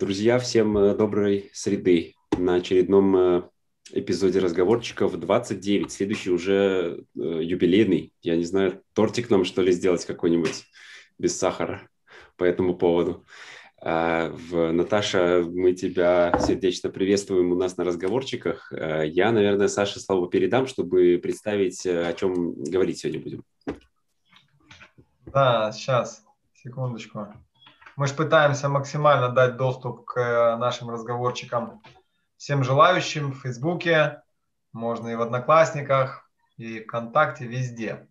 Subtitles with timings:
[0.00, 3.42] Друзья, всем э, доброй среды на очередном э,
[3.92, 5.92] эпизоде разговорчиков 29.
[5.92, 8.10] Следующий уже юбилейный.
[8.22, 10.64] Я не знаю, тортик нам что ли сделать какой-нибудь
[11.18, 11.86] без сахара
[12.38, 13.26] по этому поводу.
[13.82, 18.72] А, в, Наташа, мы тебя сердечно приветствуем у нас на разговорчиках.
[18.72, 23.44] Я, наверное, Саше слово передам, чтобы представить, о чем говорить сегодня будем.
[25.26, 27.34] Да, сейчас, секундочку.
[28.00, 31.82] Мы же пытаемся максимально дать доступ к э, нашим разговорчикам
[32.38, 34.22] всем желающим в Фейсбуке,
[34.72, 38.08] можно и в Одноклассниках, и ВКонтакте, везде.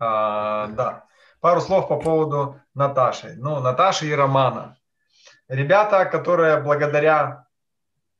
[0.00, 1.04] А, да.
[1.40, 3.34] Пару слов по поводу Наташи.
[3.36, 4.78] Ну, Наташи и Романа.
[5.48, 7.46] Ребята, которые благодаря,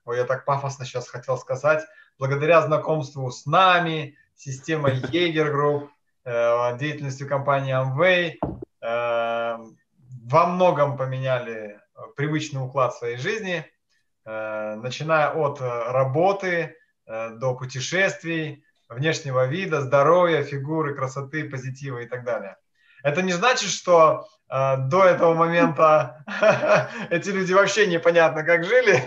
[0.05, 1.83] ой, я так пафосно сейчас хотел сказать,
[2.19, 5.89] благодаря знакомству с нами, системой Jaeger Group,
[6.27, 8.35] э, деятельностью компании Amway,
[8.83, 9.75] э,
[10.25, 13.65] во многом поменяли э, привычный уклад своей жизни,
[14.25, 22.25] э, начиная от э, работы до путешествий, внешнего вида, здоровья, фигуры, красоты, позитива и так
[22.25, 22.57] далее.
[23.03, 26.25] Это не значит, что до этого момента
[27.11, 29.03] эти люди вообще непонятно как жили,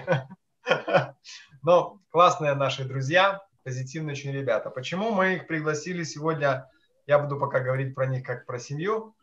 [1.64, 4.70] но классные наши друзья, позитивные очень ребята.
[4.70, 6.70] Почему мы их пригласили сегодня?
[7.08, 9.16] Я буду пока говорить про них как про семью,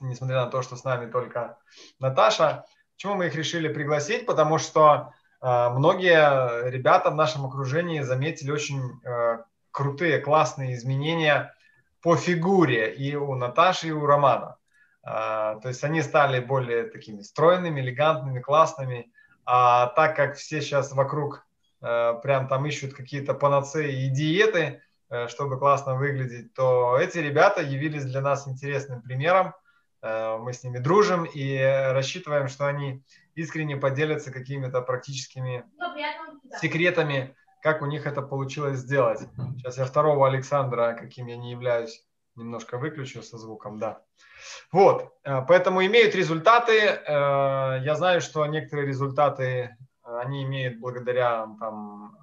[0.00, 1.58] несмотря на то, что с нами только
[1.98, 2.64] Наташа.
[2.94, 4.26] Почему мы их решили пригласить?
[4.26, 5.12] Потому что
[5.42, 9.38] э, многие ребята в нашем окружении заметили очень э,
[9.70, 11.54] крутые, классные изменения
[12.00, 14.56] по фигуре и у Наташи, и у Романа.
[15.04, 19.12] Э, то есть они стали более такими стройными, элегантными, классными.
[19.44, 21.46] А так как все сейчас вокруг
[21.78, 24.82] прям там ищут какие-то панацеи и диеты,
[25.28, 29.52] чтобы классно выглядеть, то эти ребята явились для нас интересным примером–
[30.02, 33.02] мы с ними дружим и рассчитываем, что они
[33.36, 35.64] искренне поделятся какими-то практическими
[36.60, 39.20] секретами, как у них это получилось сделать.
[39.58, 42.04] Сейчас я второго Александра, каким я не являюсь,
[42.34, 44.02] немножко выключу со звуком, да.
[44.70, 46.78] Вот, э, поэтому имеют результаты.
[46.78, 52.16] Э, я знаю, что некоторые результаты они имеют благодаря там,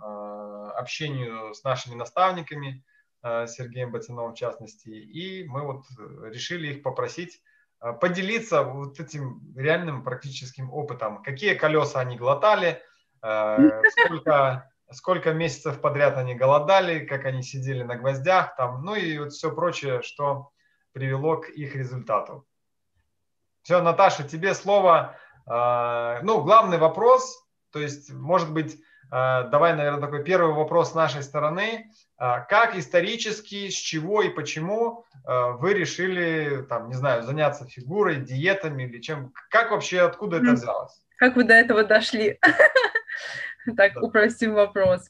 [0.77, 2.81] общению с нашими наставниками,
[3.21, 5.83] Сергеем Ботиновым в частности, и мы вот
[6.23, 7.52] решили их попросить Э,
[7.91, 11.21] поделиться вот этим реальным практическим опытом.
[11.21, 12.81] Какие колеса они глотали,
[13.21, 19.17] э, сколько, сколько месяцев подряд они голодали, как они сидели на гвоздях, там, ну и
[19.17, 20.51] вот все прочее, что
[20.93, 22.47] привело к их результату.
[23.63, 25.17] Все, Наташа, тебе слово.
[25.45, 31.23] Э, ну, главный вопрос, то есть, может быть, давай, наверное, такой первый вопрос с нашей
[31.23, 31.91] стороны.
[32.17, 38.83] Как исторически, с чего и почему Э, вы решили, там, не знаю, заняться фигурой, диетами
[38.83, 39.33] или чем?
[39.49, 41.01] Как вообще, откуда это взялось?
[41.17, 42.39] Как вы до этого дошли?
[43.77, 45.09] Так, упростим вопрос.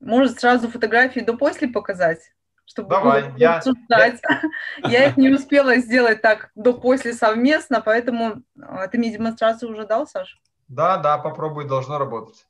[0.00, 2.18] Может, сразу фотографии до-после показать?
[2.64, 3.58] Чтобы Давай, я...
[3.58, 4.20] обсуждать.
[4.82, 8.42] Я их не успела сделать так до-после совместно, поэтому
[8.90, 10.36] ты мне демонстрацию уже дал, Саш?
[10.68, 12.46] Да, да, попробуй, должно работать.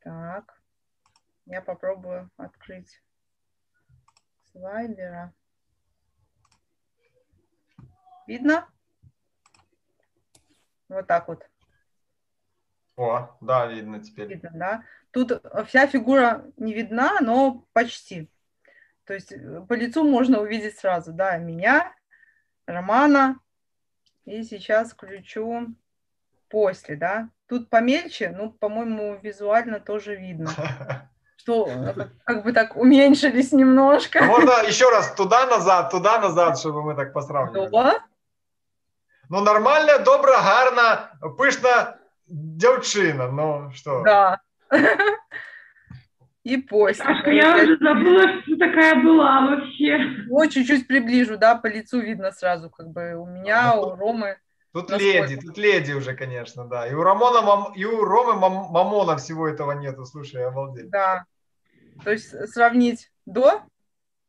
[0.00, 0.60] Так,
[1.46, 3.02] я попробую открыть
[4.52, 5.34] слайдера.
[8.26, 8.68] Видно?
[10.88, 11.48] Вот так вот.
[12.96, 14.28] О, да, видно теперь.
[14.28, 14.84] Видно, да?
[15.10, 18.30] Тут вся фигура не видна, но почти.
[19.04, 21.94] То есть э, по лицу можно увидеть сразу, да, меня,
[22.66, 23.38] Романа.
[24.24, 25.74] И сейчас включу
[26.48, 27.28] после, да.
[27.48, 30.50] Тут помельче, ну, по-моему, визуально тоже видно.
[31.46, 34.24] что э, как бы так уменьшились немножко.
[34.24, 38.00] Можно еще раз туда-назад, туда-назад, чтобы мы так посравнивали.
[39.28, 44.02] Ну, нормально, добро, гарно, пышно девчина, ну что.
[44.02, 44.40] Да.
[46.42, 47.04] И после.
[47.04, 49.98] Ах, я уже забыла, что такая была вообще.
[50.28, 54.38] Вот чуть-чуть приближу, да, по лицу видно сразу, как бы у меня, у Ромы.
[54.76, 55.26] Тут Насколько?
[55.26, 56.86] леди, тут леди уже, конечно, да.
[56.86, 60.90] И у Рамона, и у Ромы Мамона всего этого нету, слушай, обалдеть.
[60.90, 61.24] Да.
[62.04, 63.62] То есть сравнить до,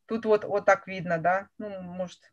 [0.06, 2.32] тут вот, вот так видно, да, ну, может,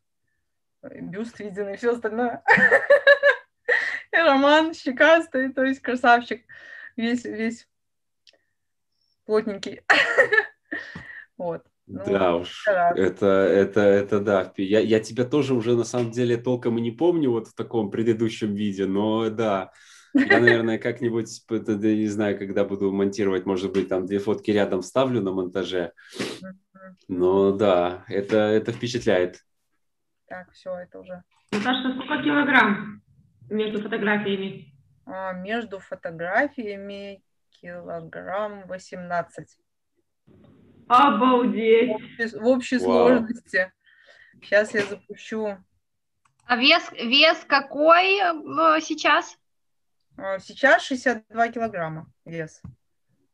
[0.82, 2.42] бюст виден и все остальное.
[4.12, 6.42] И Роман щекастый, то есть красавчик,
[6.96, 7.68] весь, весь
[9.26, 9.82] плотненький.
[11.36, 11.66] Вот.
[11.88, 14.52] Ну, да уж, это, это, это да.
[14.56, 17.90] Я, я тебя тоже уже на самом деле толком и не помню вот в таком
[17.90, 19.70] предыдущем виде, но да,
[20.14, 25.20] я, наверное, как-нибудь, не знаю, когда буду монтировать, может быть, там две фотки рядом вставлю
[25.20, 25.92] на монтаже.
[27.06, 29.44] Но да, это, это впечатляет.
[30.26, 31.22] Так, все, это уже.
[31.52, 33.02] Наташа, сколько килограмм?
[33.48, 34.72] Между фотографиями.
[35.04, 39.46] А, между фотографиями килограмм 18.
[40.88, 41.90] Обалдеть.
[41.90, 43.08] В общей, в общей Вау.
[43.08, 43.72] сложности.
[44.40, 45.58] Сейчас я запущу.
[46.44, 49.36] А вес, вес какой э, сейчас?
[50.16, 52.62] А, Сейчас 62 килограмма вес.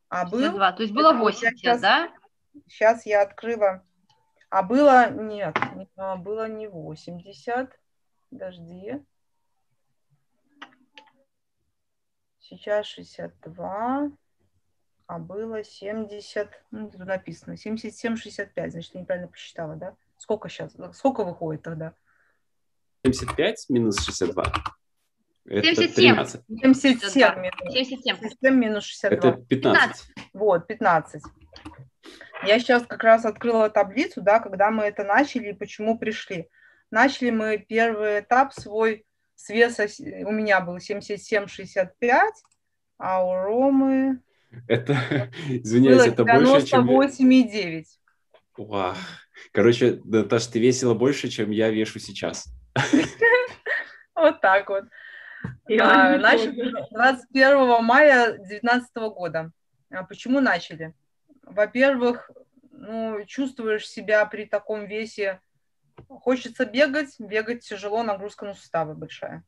[0.08, 0.72] А был, 62.
[0.72, 2.12] То есть было это вот я 80, щас- да?
[2.68, 3.84] сейчас я открыла.
[4.50, 7.78] А было, нет, не- а, было не 80.
[8.30, 9.02] Подожди.
[12.40, 14.10] Сейчас 62,
[15.06, 19.94] а было 70, ну, тут написано, 77-65, значит, я неправильно посчитала, да?
[20.16, 21.94] Сколько сейчас, сколько выходит тогда?
[23.04, 24.44] 75 минус 62.
[25.46, 26.14] Это 77.
[26.14, 26.40] 13.
[26.48, 28.16] 77 Да, минус, 77.
[28.16, 29.30] 77 минус 62.
[29.30, 30.06] Это 15.
[30.34, 31.22] Вот, 15.
[32.44, 36.48] Я сейчас как раз открыла таблицу, да, когда мы это начали и почему пришли.
[36.90, 39.86] Начали мы первый этап свой с веса,
[40.24, 42.20] у меня был 77-65,
[42.98, 44.20] а у Ромы
[44.68, 46.88] Это, извиняюсь, это больше, чем...
[46.88, 47.84] я- 98,9.
[48.58, 48.94] Вау.
[49.52, 52.46] Короче, Наташ, ты весила больше, чем я вешу сейчас.
[54.14, 54.84] Вот так вот.
[55.80, 56.86] А, Начали помню.
[56.92, 59.50] 21 мая 2019 года.
[59.90, 60.94] А Почему начали?
[61.42, 62.30] Во-первых,
[62.70, 65.40] ну, чувствуешь себя при таком весе,
[66.08, 69.44] хочется бегать, бегать тяжело, нагрузка на суставы большая.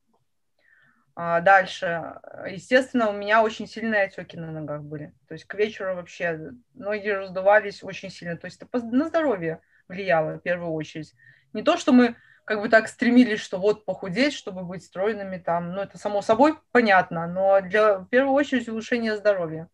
[1.16, 2.14] А Дальше,
[2.50, 5.14] естественно, у меня очень сильные отеки на ногах были.
[5.28, 8.36] То есть к вечеру вообще ноги раздувались очень сильно.
[8.36, 11.14] То есть это на здоровье влияло в первую очередь.
[11.52, 15.72] Не то, что мы как бы так стремились, что вот похудеть, чтобы быть стройными там,
[15.72, 19.68] ну это само собой понятно, но для в первую очередь улучшение здоровья.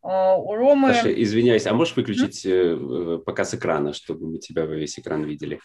[0.00, 4.74] А, У Ромы Наташа, извиняюсь, а можешь выключить э, показ экрана, чтобы мы тебя во
[4.74, 5.60] весь экран видели?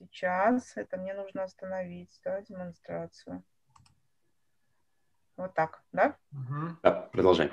[0.00, 3.42] сейчас, это мне нужно остановить, да, демонстрацию.
[5.40, 6.16] Вот так, да?
[6.32, 6.78] Мгм.
[6.82, 7.50] Да, продолжай.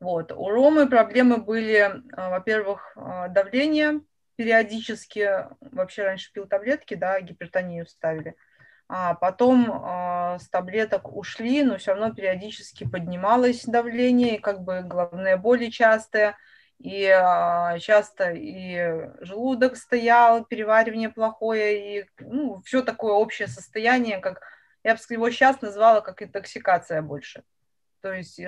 [0.00, 0.32] Вот.
[0.32, 4.02] У Ромы проблемы были, а, во-первых, а, давление
[4.36, 8.36] периодически, вообще раньше пил таблетки, да, гипертонию ставили,
[8.86, 14.82] а потом а, с таблеток ушли, но все равно периодически поднималось давление, и как бы
[14.82, 16.36] головные боли частые,
[16.78, 24.42] и а, часто и желудок стоял, переваривание плохое, и ну, все такое общее состояние, как
[24.82, 27.44] я бы его сейчас назвала как интоксикация больше
[28.00, 28.46] то есть и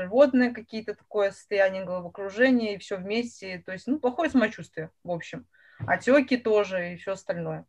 [0.53, 5.47] какие-то такое состояние головокружения, и все вместе, то есть, ну, плохое самочувствие, в общем.
[5.87, 7.67] Отеки тоже и все остальное.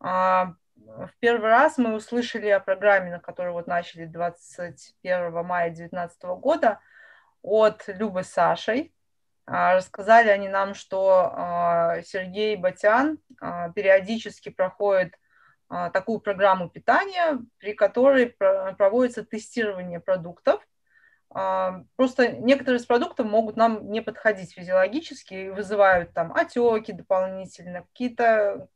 [0.00, 6.22] А, в первый раз мы услышали о программе, на которой вот начали 21 мая 2019
[6.40, 6.80] года
[7.42, 8.92] от Любы Сашей.
[9.46, 15.14] А, Рассказали они нам, что а, Сергей Батян а, периодически проходит
[15.68, 20.66] такую программу питания, при которой про- проводится тестирование продуктов,
[21.30, 27.82] а, Просто некоторые из продуктов могут нам не подходить физиологически и вызывают там отеки дополнительно,
[27.82, 28.68] какие-то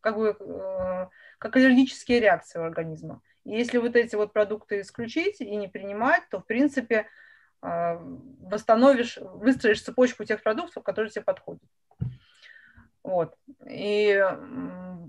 [0.00, 1.06] как бы э,
[1.38, 3.20] как аллергические реакции у организма.
[3.44, 7.06] И если вот эти вот продукты исключить и не принимать, то в принципе
[7.62, 7.98] э,
[8.40, 11.62] восстановишь, выстроишь цепочку тех продуктов, которые тебе подходят.
[13.02, 13.36] Вот.
[13.68, 14.24] И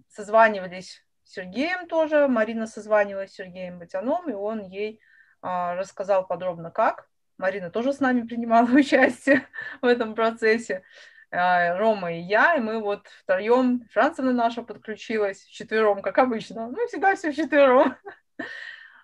[0.10, 5.00] созванивались с Сергеем тоже, Марина созванивалась с Сергеем Батяном, и он ей
[5.42, 7.08] а, рассказал подробно, как.
[7.38, 9.48] Марина тоже с нами принимала участие
[9.82, 10.84] в этом процессе.
[11.32, 16.68] А, Рома и я, и мы вот втроем, Францевна наша подключилась, вчетвером, как обычно.
[16.68, 17.96] Ну, всегда все вчетвером.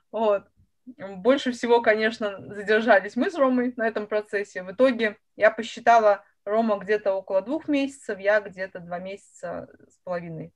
[0.09, 0.45] Вот.
[0.97, 4.63] Больше всего, конечно, задержались мы с Ромой на этом процессе.
[4.63, 10.53] В итоге я посчитала, Рома где-то около двух месяцев, я где-то два месяца с половиной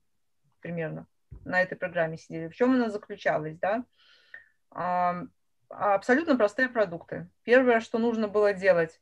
[0.62, 1.06] примерно
[1.44, 2.48] на этой программе сидели.
[2.48, 3.84] В чем она заключалась, да?
[4.70, 5.24] А,
[5.68, 7.28] абсолютно простые продукты.
[7.42, 9.00] Первое, что нужно было делать,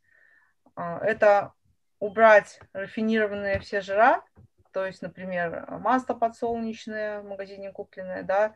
[0.74, 1.52] а, это
[1.98, 4.24] убрать рафинированные все жира,
[4.72, 8.54] то есть, например, масло подсолнечное в магазине купленное, да,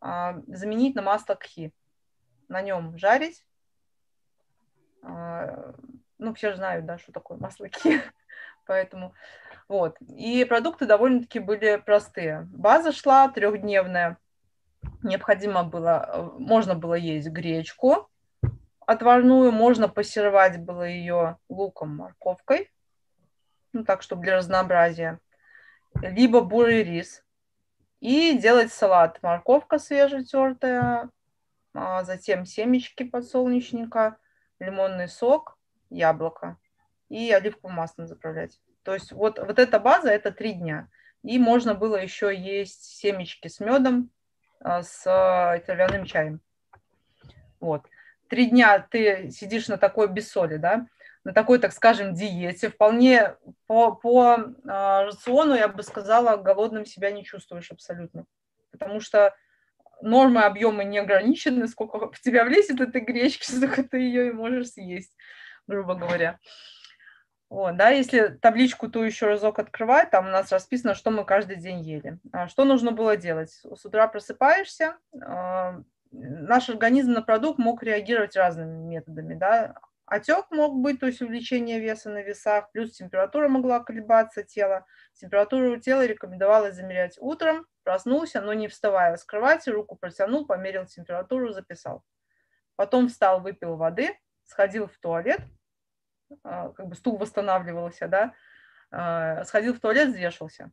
[0.00, 1.72] а, заменить на масло кхи.
[2.48, 3.46] На нем жарить.
[6.18, 8.00] Ну, все же знают, да, что такое масло кхи.
[8.66, 9.14] Поэтому
[9.72, 9.96] вот.
[10.00, 12.46] И продукты довольно-таки были простые.
[12.52, 14.18] База шла трехдневная.
[15.02, 18.10] Необходимо было, э, можно было есть гречку
[18.86, 22.70] отварную, можно пассеровать было ее луком, морковкой,
[23.72, 25.20] ну так, чтобы для разнообразия,
[25.94, 27.24] либо бурый рис,
[28.00, 29.22] и делать салат.
[29.22, 31.08] Морковка свежетертая,
[31.72, 34.18] а затем семечки подсолнечника,
[34.58, 35.56] лимонный сок,
[35.88, 36.58] яблоко
[37.08, 38.60] и оливковым маслом заправлять.
[38.82, 40.88] То есть вот, вот эта база– это три дня.
[41.22, 44.10] И можно было еще есть семечки с медом,
[44.60, 46.40] а, с а, травяным чаем.
[47.60, 47.86] Вот.
[48.28, 50.86] Три дня ты сидишь на такой без соли, да,
[51.24, 52.68] на такой, так скажем, диете.
[52.68, 53.36] Вполне
[53.66, 58.24] по, по э, рациону, я бы сказала, голодным себя не чувствуешь абсолютно.
[58.72, 59.36] Потому что
[60.00, 64.70] нормы объема не ограничены, сколько в тебя влезет этой гречки, столько ты ее и можешь
[64.70, 65.14] съесть,
[65.66, 66.38] грубо говоря.
[67.52, 71.56] Вот, да, если табличку ту еще разок открывать, там у нас расписано, что мы каждый
[71.56, 72.18] день ели.
[72.32, 73.50] А что нужно было делать?
[73.50, 75.82] С утра просыпаешься, э,
[76.12, 79.74] наш организм на продукт мог реагировать разными методами, да.
[80.06, 84.86] Отек мог быть, то есть увеличение веса на весах, плюс температура могла колебаться тела.
[85.12, 91.52] Температуру тела рекомендовалось замерять утром, проснулся, но не вставая с кровати, руку протянул, померил температуру,
[91.52, 92.02] записал.
[92.76, 95.61] Потом встал, выпил воды, сходил в туалет, а,
[96.42, 98.34] как бы стул восстанавливался, да,
[98.90, 100.70] а, сходил в туалет, взвешивался,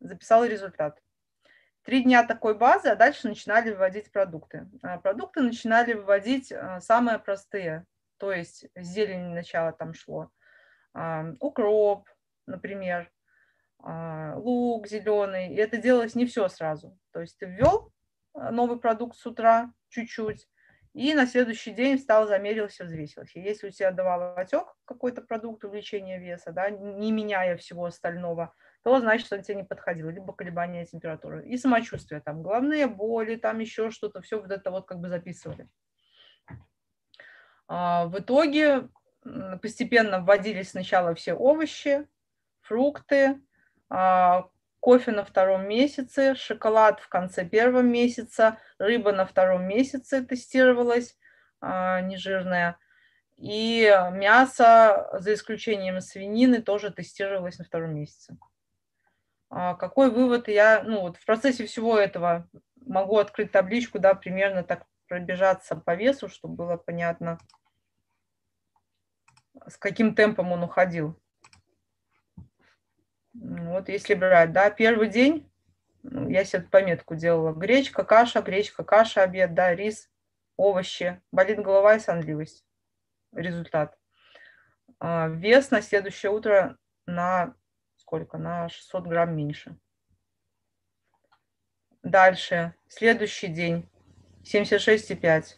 [0.00, 1.00] записал результат.
[1.82, 4.68] Три дня такой базы, а дальше начинали выводить продукты.
[4.82, 7.84] А, продукты начинали выводить самые простые,
[8.18, 10.30] то есть зелень начала там шло,
[11.38, 12.08] укроп,
[12.46, 13.12] например,
[13.78, 15.52] лук зеленый.
[15.52, 16.98] И это делалось не все сразу.
[17.12, 17.92] То есть ты ввел
[18.34, 20.48] новый продукт с утра чуть-чуть,
[20.96, 23.38] и на следующий день встал, замерился, взвесился.
[23.38, 28.98] Если у тебя давал отек какой-то продукт увеличения веса, да, не меняя всего остального, то
[28.98, 31.46] значит, он тебе не подходил, либо колебания температуры.
[31.46, 35.68] И самочувствие, там, головные боли, там еще что-то, все вот это вот как бы записывали.
[37.68, 38.88] А, в итоге
[39.60, 42.08] постепенно вводились сначала все овощи,
[42.62, 43.38] фрукты,
[43.90, 44.48] а,
[44.80, 51.16] кофе на втором месяце, шоколад в конце первого месяца, рыба на втором месяце тестировалась,
[51.60, 52.78] а, нежирная,
[53.36, 58.36] и мясо, за исключением свинины, тоже тестировалось на втором месяце.
[59.50, 62.48] А, какой вывод я, ну вот в процессе всего этого
[62.86, 67.38] могу открыть табличку, да, примерно так пробежаться по весу, чтобы было понятно,
[69.66, 71.20] с каким темпом он уходил.
[73.40, 75.50] Вот если брать, да, первый день,
[76.02, 80.10] ну, я себе пометку делала, гречка, каша, гречка, каша, обед, да, рис,
[80.56, 82.64] овощи, болит голова и сонливость.
[83.32, 83.98] Результат.
[84.98, 87.54] А, вес на следующее утро на
[87.96, 88.38] сколько?
[88.38, 89.76] На 600 грамм меньше.
[92.02, 93.90] Дальше, следующий день,
[94.44, 95.56] 76,5,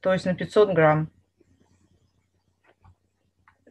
[0.00, 1.12] то есть на 500 грамм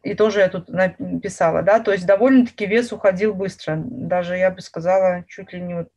[0.06, 4.62] и тоже я тут написала, да, то есть довольно-таки вес уходил быстро, даже я бы
[4.62, 5.92] сказала чуть ли не вот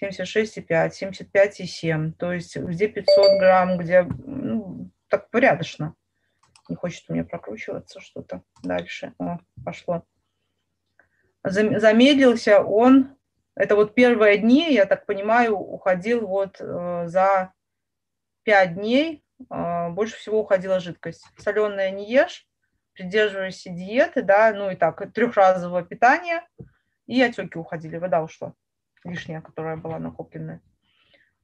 [0.00, 5.96] 76,5, 75,7, то есть где 500 грамм, где ну, так порядочно.
[6.68, 9.14] Не хочет у меня прокручиваться что-то дальше.
[9.18, 10.04] О, пошло.
[11.42, 13.16] Замедлился он,
[13.56, 17.52] это вот первые дни, я так понимаю, уходил вот э, за
[18.44, 21.24] 5 дней больше всего уходила жидкость.
[21.38, 22.46] Соленое не ешь,
[22.92, 26.46] придерживайся диеты, да, ну и так, трехразового питания,
[27.06, 28.54] и отеки уходили, вода ушла
[29.04, 30.60] лишняя, которая была накопленная.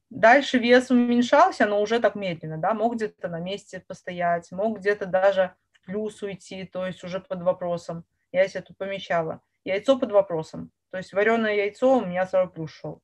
[0.09, 5.07] Дальше вес уменьшался, но уже так медленно, да, мог где-то на месте постоять, мог где-то
[5.07, 8.05] даже в плюс уйти, то есть уже под вопросом.
[8.33, 9.41] Я себе тут помечала.
[9.65, 10.73] Яйцо под вопросом.
[10.91, 13.03] То есть вареное яйцо у меня сразу плюс шел.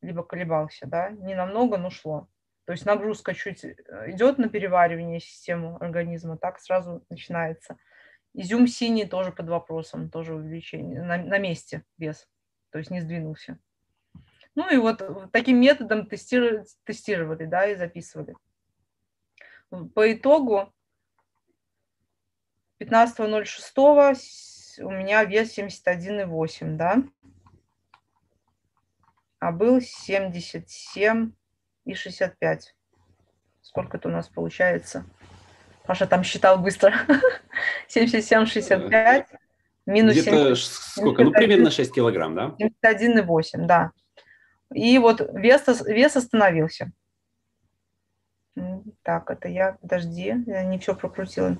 [0.00, 2.28] Либо колебался, да, не намного, но шло.
[2.70, 3.74] То есть нагрузка чуть э,
[4.12, 7.76] идет на переваривание системы организма, так сразу начинается.
[8.32, 12.28] Изюм синий тоже под вопросом, тоже увеличение, на, на месте вес,
[12.70, 13.58] то есть не сдвинулся.
[14.54, 18.36] Ну и вот таким методом тестировали, тестировали да, и записывали.
[19.68, 20.72] По итогу
[22.78, 27.02] 15.06 у меня вес 71,8, да,
[29.40, 31.32] а был 77
[31.84, 32.74] и 65.
[33.62, 35.04] Сколько это у нас получается?
[35.86, 36.92] Паша там считал быстро.
[37.88, 39.26] 77, 65.
[39.86, 41.24] Минус Где-то сколько?
[41.24, 42.54] Ну, примерно 6 килограмм, да?
[42.60, 43.90] 71,8, да.
[44.72, 46.92] И вот вес, вес остановился.
[49.02, 51.56] Так, это я, подожди, я не все прокрутила.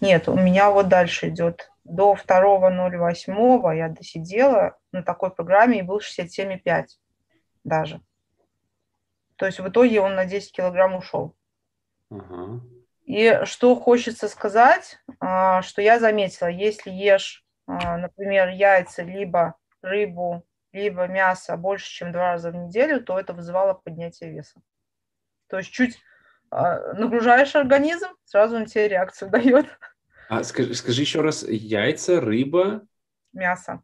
[0.00, 1.70] Нет, у меня вот дальше идет.
[1.84, 6.84] До 2.08 я досидела на такой программе и был 67,5
[7.62, 8.00] даже.
[9.36, 11.36] То есть в итоге он на 10 килограмм ушел.
[12.10, 12.60] Ага.
[13.04, 20.46] И что хочется сказать, а, что я заметила, если ешь, а, например, яйца, либо рыбу,
[20.72, 24.60] либо мясо больше, чем два раза в неделю, то это вызывало поднятие веса.
[25.48, 26.00] То есть чуть
[26.50, 29.66] а, нагружаешь организм, сразу он тебе реакцию дает.
[30.28, 32.86] А скажи, скажи еще раз, яйца, рыба?
[33.32, 33.82] Мясо.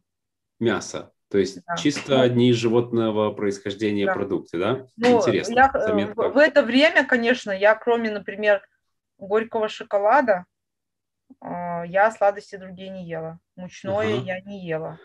[0.59, 1.13] Мясо.
[1.31, 1.77] То есть Да.
[1.77, 4.13] чисто Ну, одни животного происхождения Да.
[4.13, 4.85] продукты, да?
[4.97, 5.53] Ну, Интересно.
[5.53, 6.29] я, э, Заметка.
[6.29, 8.61] в, это время, конечно, я кроме, например,
[9.17, 10.45] горького шоколада,
[11.41, 11.45] э,
[11.87, 13.39] я сладости другие не ела.
[13.55, 14.23] Мучное Ага.
[14.25, 14.99] я не ела.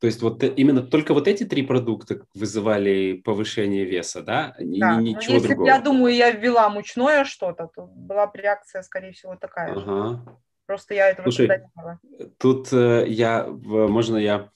[0.00, 4.54] То есть вот э- именно только вот эти три продукта вызывали повышение веса, да?
[4.60, 4.94] Ни- Да.
[4.94, 5.66] Но ничего если другого.
[5.68, 9.80] я думаю, я ввела мучное что-то, то была бы реакция, скорее всего, такая же.
[9.80, 10.38] Ага.
[10.66, 11.98] Просто я этого Слушай, не ела.
[12.38, 14.50] Тут э, я, можно я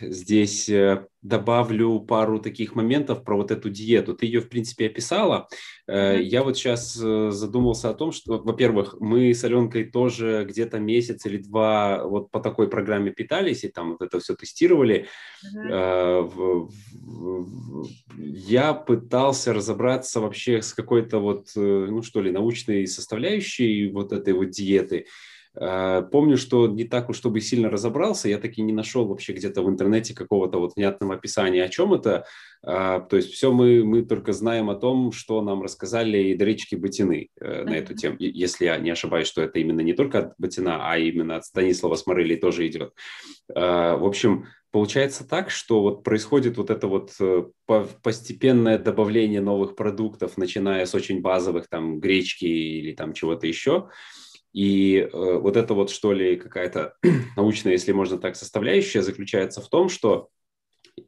[0.00, 4.14] здесь э, добавлю пару таких моментов про вот эту диету.
[4.14, 5.48] Ты ее, в принципе, описала.
[5.88, 6.20] Э.
[6.22, 11.26] Я вот сейчас э, задумался о том, что, во-первых, мы с Аленкой тоже где-то месяц
[11.26, 15.06] или два вот по такой программе питались и там вот это все тестировали.
[15.68, 16.70] Э, в-
[18.16, 21.60] Я пытался разобраться вообще с какой-то вот, э,
[21.90, 24.96] ну что ли, научной составляющей вот этой вот диеты.
[24.98, 29.62] Э, Помню, что не так уж, чтобы сильно разобрался, я таки не нашел вообще где-то
[29.62, 32.24] в интернете какого-то вот внятного описания, о чем это.
[32.62, 37.28] А, То есть все мы, мы только знаем о том, что нам рассказали Идрички Батины
[37.40, 38.16] э, на эту тему.
[38.16, 41.44] И- Если я не ошибаюсь, что это именно не только от Батина, а именно от
[41.44, 42.92] Станислава Сморели тоже идет.
[43.54, 49.40] Э, В общем, Получается так, что вот происходит вот это вот э, по- постепенное добавление
[49.40, 53.88] новых продуктов, начиная с очень базовых там гречки или там чего-то еще.
[54.54, 56.94] И э, вот это вот что ли какая-то
[57.36, 60.28] научная, если можно так, составляющая заключается в том, что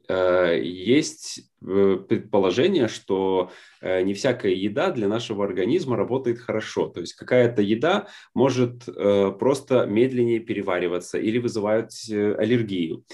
[0.09, 6.87] э, есть э, предположение, что э, не всякая еда для нашего организма работает хорошо.
[6.89, 13.05] То есть какая-то еда может э, просто медленнее перевариваться или вызывать э, аллергию.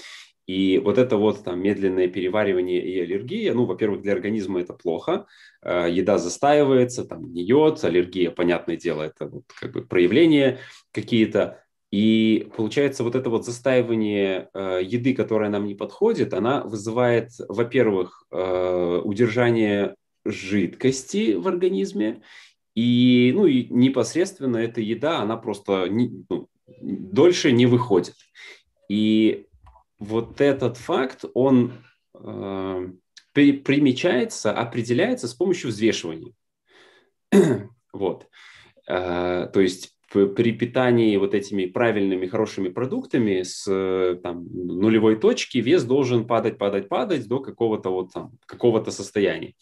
[0.46, 5.26] И вот это вот там медленное переваривание и аллергия, ну, во-первых, для организма это плохо,
[5.64, 10.58] Э, еда застаивается, там гниет, аллергия, понятное дело, это вот как бы проявления
[10.92, 11.62] какие-то.
[11.90, 18.26] И получается вот это вот застаивание э, еды, которая нам не подходит, она вызывает, во-первых,
[18.30, 19.94] э, удержание
[20.26, 22.22] жидкости в организме,
[22.74, 26.48] и, ну, и непосредственно эта еда, она просто не- ну,
[26.80, 28.16] дольше не выходит.
[28.90, 29.46] И
[29.98, 31.72] вот этот факт, он
[32.14, 32.88] э,
[33.32, 36.32] при- примечается, определяется с помощью взвешивания.
[37.92, 38.28] вот.
[38.88, 45.58] Э, то есть при питании вот этими правильными, хорошими продуктами с э, там, нулевой точки
[45.58, 49.54] вес должен падать, падать, падать до какого-то вот там, какого-то состояния.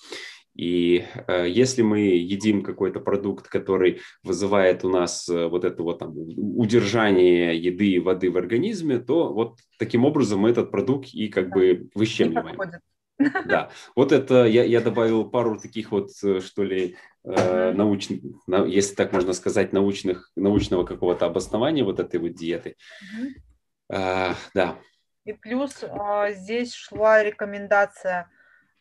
[0.54, 5.98] И э, если мы едим какой-то продукт, который вызывает у нас э, вот это вот
[6.00, 11.28] там удержание еды и воды в организме, то вот таким образом мы этот продукт и
[11.28, 11.54] как Да.
[11.54, 12.60] бы выщемливаем.
[13.46, 18.64] Да, вот это я, я добавил пару таких вот, э, что ли, э, научных, на-
[18.66, 22.76] если так можно сказать, научных, научного какого-то обоснования вот этой вот диеты.
[23.88, 24.78] А, да,
[25.24, 28.28] И плюс а, здесь шла рекомендация,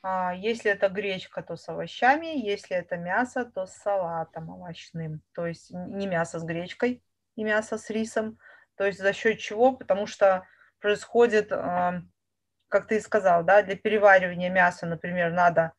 [0.03, 5.21] если это гречка, то с овощами, если это мясо, то с салатом овощным.
[5.33, 7.03] То есть не мясо с гречкой
[7.35, 8.39] и мясо с рисом.
[8.75, 9.73] То есть за счет чего?
[9.73, 10.47] Потому что
[10.79, 12.01] происходит, а,
[12.67, 15.73] как ты и сказал, да, для переваривания мяса, например, надо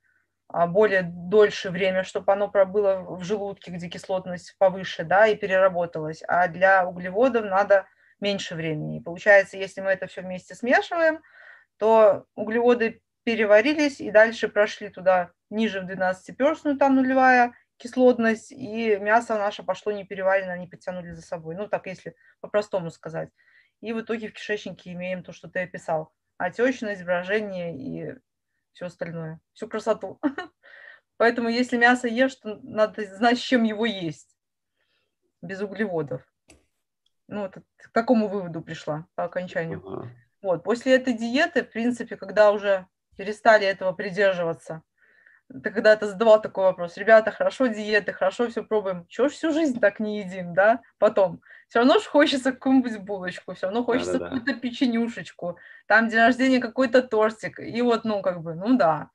[0.49, 6.23] а, более дольше время, чтобы оно пробыло в желудке, где кислотность повыше, да, и переработалось.
[6.29, 7.87] А для углеводов надо
[8.21, 8.99] меньше времени.
[8.99, 11.21] И получается, если мы это все вместе смешиваем,
[11.79, 19.37] то углеводы переварились и дальше прошли туда ниже в 12-перстную, там нулевая кислотность, и мясо
[19.37, 21.57] наше пошло не переварено, они потянули за собой.
[21.57, 23.31] Ну, так если по-простому сказать.
[23.81, 26.13] И в итоге в кишечнике имеем то, что ты описал.
[26.39, 28.15] Отечность, брожение и
[28.73, 30.21] все остальное, всю красоту.
[31.17, 34.37] Поэтому если мясо ешь, то надо знать, с чем его есть.
[35.41, 36.23] Без углеводов.
[37.27, 39.83] Ну, это к такому выводу пришла по окончанию.
[39.85, 40.11] ага.
[40.41, 44.83] Вот, после этой диеты, в принципе, когда уже перестали этого придерживаться,
[45.63, 49.81] ты когда-то задавал такой вопрос, ребята, хорошо диеты, хорошо все пробуем, чего ж всю жизнь
[49.81, 51.43] так не едим, да, потом?
[51.69, 54.37] Все равно ж хочется какую-нибудь булочку, все равно хочется Да-да-да.
[54.37, 59.11] какую-то печенюшечку, там день рождения какой-то тортик, и вот, ну, как бы, ну да,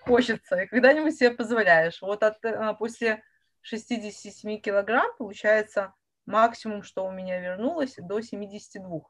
[0.00, 2.00] хочется, и когда-нибудь себе позволяешь.
[2.02, 3.22] Вот от, э, после
[3.62, 5.94] 67 килограмм, получается,
[6.26, 9.00] максимум, что у меня вернулось, до 72.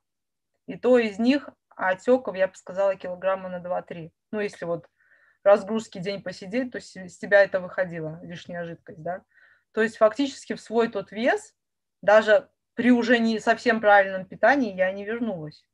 [0.66, 4.10] И то из них отеков, я бы сказала, килограмма на 2-3.
[4.32, 4.88] Ну, если вот
[5.44, 9.22] разгрузки день посидеть, то с с тебя это выходило, лишняя жидкость, да.
[9.72, 11.54] То есть фактически в свой тот вес,
[12.02, 15.64] даже при уже не совсем правильном питании, я не вернулась.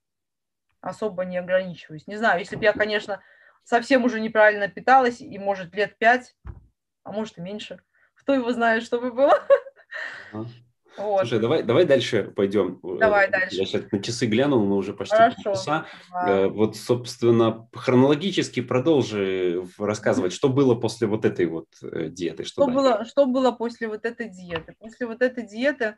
[0.81, 2.07] Особо не ограничиваюсь.
[2.07, 3.23] Не знаю, если бы я, конечно,
[3.65, 6.37] совсем уже неправильно питалась, и, может, лет пять,
[7.05, 7.81] а может и меньше.
[8.15, 9.41] Кто его знает, что бы было.
[10.97, 11.21] Вот.
[11.21, 12.79] Слушай, давай, давай дальше пойдем.
[12.83, 13.57] Давай Э, дальше.
[13.57, 15.43] Я сейчас на часы глянул, мы уже почти Хорошо.
[15.43, 15.87] полчаса.
[16.11, 16.29] Да.
[16.31, 22.45] Э, Вот, собственно, хронологически продолжи рассказывать, что было после вот этой вот э, диеты.
[22.45, 22.75] Что Что дальше?
[22.77, 24.75] было, что было после вот этой диеты?
[24.79, 25.97] После вот этой диеты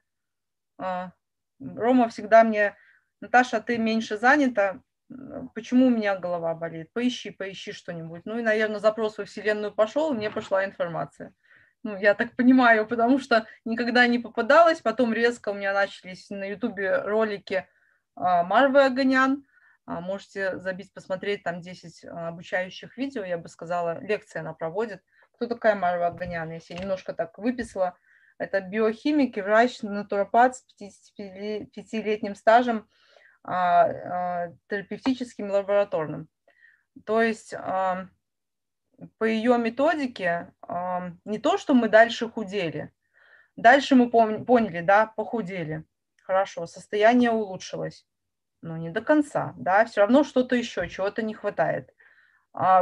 [0.78, 1.12] а,
[1.60, 2.76] Рома всегда мне,
[3.20, 4.80] Наташа, ты меньше занята,
[5.54, 6.88] почему у меня голова болит?
[6.92, 8.22] Поищи, поищи что-нибудь.
[8.24, 11.32] Ну и, наверное, запрос во Вселенную пошел, и мне пошла информация.
[11.84, 16.44] Ну, я так понимаю, потому что никогда не попадалась, потом резко у меня начались на
[16.44, 17.68] Ютубе ролики
[18.16, 19.44] а, Марвы Аганян,
[19.84, 25.02] А, Можете забить, посмотреть, там 10 а, обучающих видео, я бы сказала, лекции она проводит.
[25.32, 26.50] Кто такая Марва Аганян?
[26.52, 27.98] Я себе немножко так выписала.
[28.38, 32.88] Это биохимик и врач, натуропат с 55-летним стажем
[33.44, 36.28] терапевтическим лабораторным.
[37.04, 37.52] То есть
[39.18, 42.92] по ее методике а, не то, что мы дальше худели.
[43.56, 45.84] Дальше мы пом- поняли, да, похудели.
[46.22, 48.06] Хорошо, состояние улучшилось.
[48.62, 51.94] Но не до конца, да, все равно что-то еще, чего-то не хватает.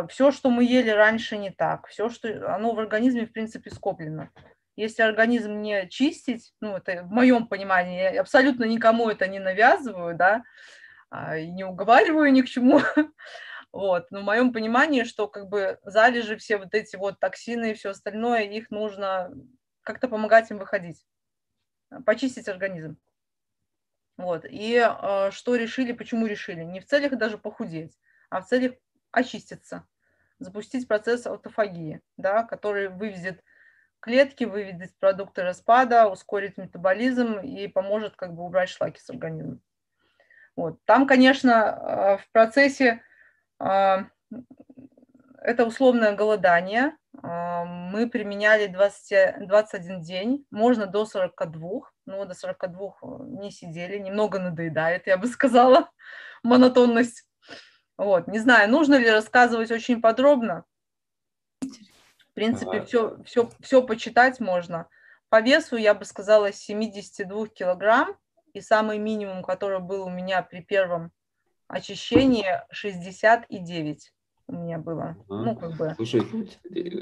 [0.09, 1.89] все, что мы ели раньше, не так.
[1.89, 4.29] Все, что оно в организме, в принципе, скоплено.
[4.77, 10.17] Если организм не чистить, ну, это в моем понимании, я абсолютно никому это не навязываю,
[10.17, 10.45] да,
[11.11, 12.81] а, не уговариваю ни к чему.
[13.73, 17.75] Вот, но в моем понимании, что как бы залежи все вот эти вот токсины и
[17.75, 19.33] все остальное, их нужно
[19.83, 21.07] как-то помогать им выходить,
[22.05, 22.99] почистить организм.
[24.19, 26.63] Вот, и э, что решили, почему решили?
[26.63, 28.75] Не в целях даже похудеть, а в целях
[29.11, 29.89] очиститься,
[30.39, 33.43] запустить процесс аутофагии, да, который выведет
[34.01, 39.61] клетки, выведет продукты распада, ускорит метаболизм и поможет как бы убрать шлаки с организма.
[40.57, 40.85] Вот.
[40.85, 43.03] Там, конечно, в процессе
[45.43, 46.97] это условное голодание.
[47.23, 52.95] Мы применяли 20, 21 день, можно до 42, но до 42
[53.41, 55.91] не сидели, немного надоедает, я бы сказала,
[56.43, 57.29] монотонность.
[57.97, 58.27] Вот.
[58.29, 60.65] Не знаю, нужно ли рассказывать очень подробно.
[61.61, 62.87] В принципе, Ага.
[62.87, 64.89] все, все, все почитать можно.
[65.29, 68.17] По весу я бы сказала с 72 килограмм,
[68.55, 71.13] и самый минимум, который был у меня при первом
[71.73, 74.13] очищении, 69
[74.49, 75.17] у меня было.
[75.29, 75.43] Ага.
[75.45, 75.95] Ну, как бы.
[75.97, 76.23] Слушай,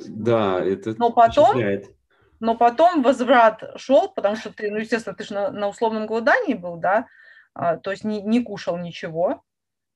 [0.08, 1.60] да, это Но потом-.
[2.42, 6.54] Но потом возврат шел, потому что ты, ну, естественно, ты же на, на условном голодании
[6.54, 7.06] был, да,
[7.52, 9.42] а, то есть не, не кушал ничего.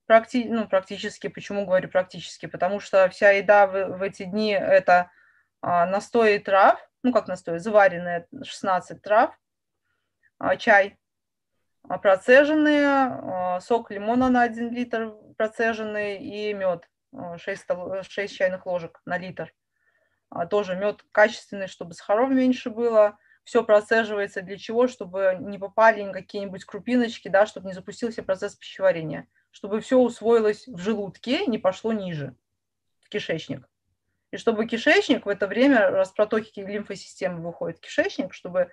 [0.04, 2.44] Практи, ну, практически, почему говорю практически?
[2.44, 5.10] Потому что вся еда в, в эти дни это
[5.62, 9.34] а, настои трав, ну, как настои, заваренные 16 трав,
[10.38, 11.03] а, чай, а,
[11.88, 16.88] процеженные, а, сок лимона на 1 литр процеженный и мед
[17.36, 17.66] 6,
[18.02, 19.52] 6 чайных ложек на литр.
[20.30, 23.18] А, Тоже мед качественный, чтобы сахаров меньше было.
[23.44, 24.88] Все процеживается для чего?
[24.88, 29.28] Чтобы не попали какие-нибудь крупиночки, да, чтобы не запустился процесс пищеварения.
[29.50, 32.34] Чтобы все усвоилось в желудке, не пошло ниже,
[33.02, 33.68] в кишечник.
[34.32, 38.68] И чтобы кишечник в это время, раз протоки лимфосистемы выходят в кишечник, чтобы а,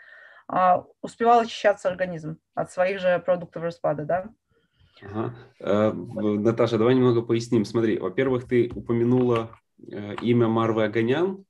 [1.02, 4.30] успевал очищаться организм от своих же продуктов распада, да.
[5.02, 5.34] Ага.
[5.60, 7.66] Э, Наташа, давай немного поясним.
[7.66, 9.50] Смотри, во-первых, ты упомянула
[9.92, 11.46] э, имя Марвы Аганян,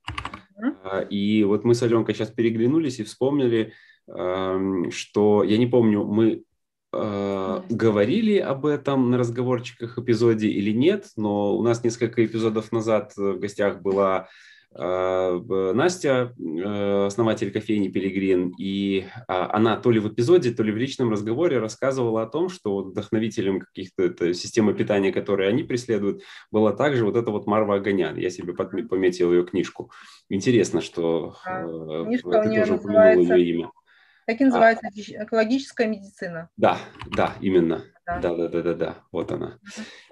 [0.56, 3.72] э, и вот мы с Аленкой сейчас переглянулись и вспомнили,
[4.08, 6.44] эм, что, я не помню, мы
[6.92, 13.12] э, говорили об этом на разговорчиках эпизоде или нет, но у нас несколько эпизодов назад
[13.16, 14.28] в гостях была
[14.74, 20.76] Настя, э, основатель кофейни Пилигрин, и а, она то ли в эпизоде, то ли в
[20.76, 27.04] личном разговоре рассказывала о том, что вдохновителем каких-то системы питания, которые они преследуют, была также
[27.04, 28.16] вот эта вот Марва Аганян.
[28.16, 29.90] Я себе пометил ее книжку.
[30.30, 33.70] Интересно, что э, книжка ты тоже упомянула называется ее имя.
[34.32, 36.48] Так и называется экологическая медицина.
[36.56, 36.78] Да,
[37.10, 37.84] да, именно.
[38.06, 38.18] Да.
[38.18, 39.58] Да, да, да, да, да, вот она.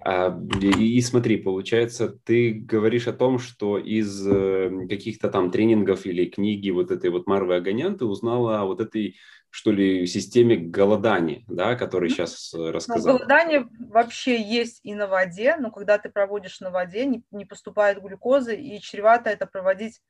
[0.01, 6.07] А, и, и смотри, получается, ты говоришь о том, что из э, каких-то там тренингов
[6.07, 9.17] или книги вот этой вот Марвы Аганян ты узнала о вот этой,
[9.51, 13.17] что ли, системе голодания, да, который сейчас Ну, рассказал.
[13.17, 18.01] голодание вообще есть и на воде, но когда ты проводишь на воде, не, не поступает
[18.01, 20.01] глюкозы, и чревато это проводить,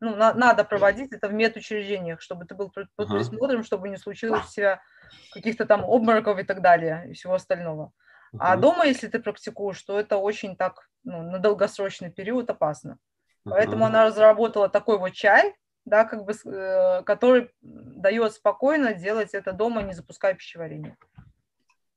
[0.00, 3.18] ну, на- надо проводить это в медучреждениях, чтобы ты был под под Ага.
[3.18, 4.82] присмотром, чтобы не случилось у тебя
[5.30, 7.92] каких-то там обмороков и так далее, и всего остального.
[8.38, 12.98] А Ага, дома, если ты практикуешь, то это очень так, ну, на долгосрочный период опасно.
[13.44, 13.86] Поэтому ага.
[13.86, 15.54] она разработала такой вот чай,
[15.84, 20.96] да, как бы, э, который дает спокойно делать это дома, не запуская пищеварение.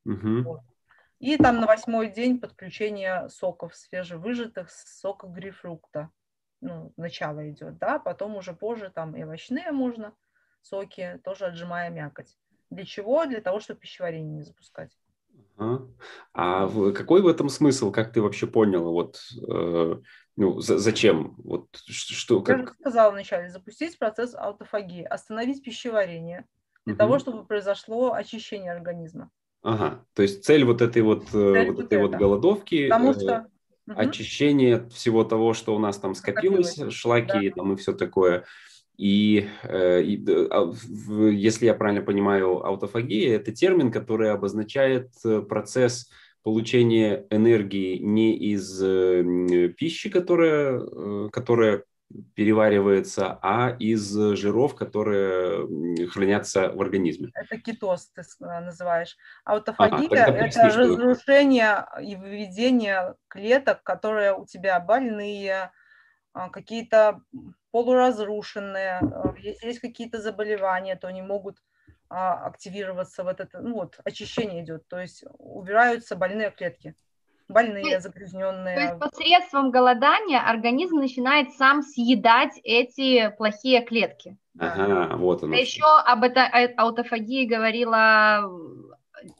[0.05, 0.61] Мгм.
[1.19, 6.11] И там на восьмой день подключение соков свежевыжатых, сока грейпфрукта.
[6.61, 10.13] Ну, начало идет, да, потом уже позже там и овощные можно,
[10.61, 12.35] соки, тоже отжимая мякоть.
[12.69, 13.25] Для чего?
[13.25, 14.91] Для того, чтобы пищеварение не запускать.
[15.57, 15.79] А,
[16.33, 17.91] а какой в этом смысл?
[17.91, 18.91] Как ты вообще понял?
[18.91, 19.95] Вот, э,
[20.35, 21.35] ну, за, зачем?
[21.37, 22.41] Вот что?
[22.41, 22.57] Как...
[22.57, 26.45] Я же сказала вначале, запустить процесс аутофагии, остановить пищеварение
[26.85, 26.99] для угу.
[26.99, 29.31] того, чтобы произошло очищение организма.
[29.63, 32.07] Ага, то есть цель вот этой вот, э, цель вот, вот этой это.
[32.07, 32.87] вот голодовки.
[32.87, 33.47] Потому что
[33.87, 36.93] очищение всего того, что у нас там скопилось, скопилось.
[36.93, 37.55] шлаки да.
[37.55, 38.45] там и все такое.
[38.97, 40.73] И, э, и а,
[41.31, 46.09] если я правильно понимаю, аутофагия– это термин, который обозначает э, процесс
[46.43, 48.79] получения энергии не из
[49.75, 51.83] пищи, которая, которая
[52.35, 57.31] переваривается, а из жиров, которые хранятся в организме.
[57.33, 59.17] Это кетоз ты э, называешь.
[59.43, 65.71] Аутофагия а,– это разрушение и выведение клеток, которые у тебя больные,
[66.33, 67.21] а, какие-то
[67.71, 69.01] полуразрушенные.
[69.01, 71.57] Э, если есть какие-то заболевания, то они могут
[72.09, 76.95] а, активироваться в этот, ну вот, очищение идет, то есть убираются больные клетки
[77.47, 78.75] больные, загрязненные.
[78.75, 84.37] То есть посредством голодания организм начинает сам съедать эти плохие клетки.
[84.59, 85.55] Ага, вот оно.
[85.55, 88.49] А еще об этой аутофагии говорила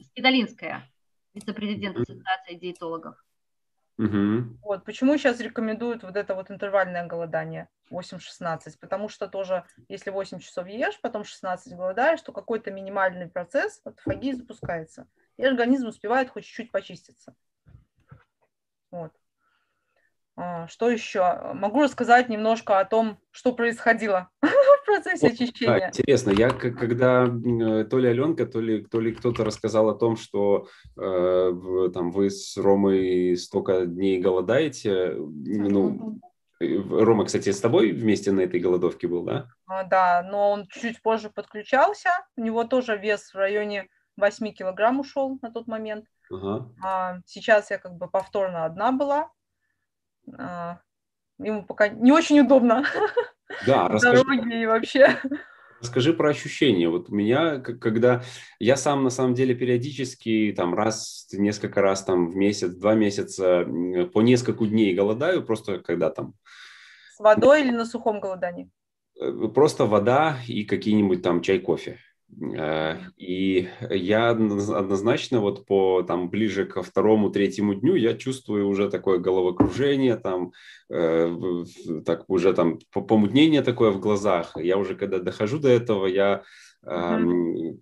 [0.00, 0.88] Спидолинская,
[1.34, 3.16] вице-президент Ассоциации диетологов.
[3.98, 4.58] Угу.
[4.62, 8.78] Вот, почему сейчас рекомендуют вот это вот интервальное голодание 8-16?
[8.80, 14.32] Потому что тоже, если 8 часов ешь, потом 16 голодаешь, то какой-то минимальный процесс аутофагии
[14.32, 15.08] запускается.
[15.36, 17.34] И организм успевает хоть чуть-чуть почиститься.
[18.90, 19.12] Вот.
[20.36, 21.52] А, что еще?
[21.54, 25.78] Могу рассказать немножко о том, что происходило в процессе очищения.
[25.80, 29.94] Да, интересно, я когда э, то ли Аленка, то ли, то ли кто-то рассказал о
[29.94, 31.52] том, что э,
[31.92, 36.20] там вы с Ромой столько дней голодаете, ну,
[36.60, 39.48] Рома, кстати, с тобой вместе на этой голодовке был, да?
[39.66, 42.10] А, да, но он чуть позже подключался.
[42.36, 43.88] У него тоже вес в районе
[44.18, 46.04] 8 килограмм ушел на тот момент.
[46.30, 46.68] Ага.
[46.82, 49.30] А, сейчас я как бы повторно одна была.
[50.36, 50.80] А,
[51.38, 52.84] ему пока не очень удобно.
[53.66, 54.22] Да, расскажи.
[54.24, 55.18] Дороги и вообще.
[55.80, 56.90] Расскажи про ощущения.
[56.90, 58.22] Вот у меня, когда
[58.58, 63.64] я сам на самом деле периодически там раз, несколько раз там в месяц, два месяца
[64.12, 66.34] по несколько дней голодаю, просто когда там...
[67.16, 68.70] С водой или на сухом голодании?
[69.18, 71.98] Э, просто вода и какие-нибудь там чай, кофе.
[72.40, 78.90] Э, и я однозначно вот по там ближе ко второму, третьему дню я чувствую уже
[78.90, 80.52] такое головокружение, там
[80.90, 81.64] э,
[82.04, 84.52] так уже там помутнение такое в глазах.
[84.56, 86.42] Я уже когда дохожу до этого, я
[86.86, 87.18] э,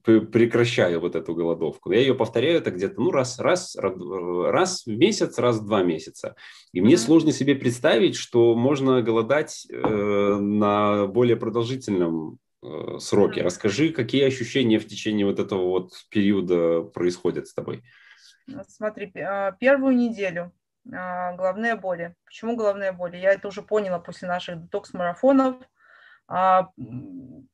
[0.05, 1.91] прекращаю вот эту голодовку.
[1.91, 6.37] Я ее повторяю это где-то ну раз раз раз в месяц, раз в два месяца.
[6.73, 13.39] И мне сложно себе представить, что можно голодать э, на более продолжительном Э, сроки.
[13.41, 17.85] Расскажи, какие ощущения в течение вот этого вот периода происходят с тобой?
[18.69, 20.53] Смотри, а, первую неделю
[20.93, 22.15] а, головные боли.
[22.25, 23.17] Почему головные боли?
[23.17, 25.57] Я это уже поняла после наших детокс-марафонов.
[26.29, 26.71] А,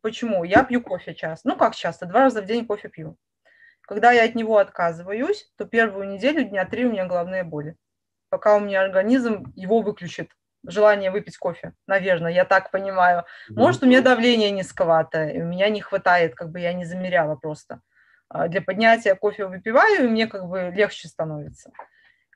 [0.00, 0.44] почему?
[0.44, 1.48] Я пью кофе часто.
[1.48, 2.06] Ну, как часто?
[2.06, 3.18] Два раза в день кофе пью.
[3.82, 7.76] Когда я от него отказываюсь, то первую неделю, дня три у меня головные боли.
[8.30, 10.30] Пока у меня организм его выключит
[10.64, 13.24] желание выпить кофе, наверное, я так понимаю.
[13.48, 17.36] Может, у меня давление низковатое, и у меня не хватает, как бы я не замеряла
[17.36, 17.80] просто.
[18.28, 21.72] А, для поднятия кофе выпиваю, и мне как бы легче становится.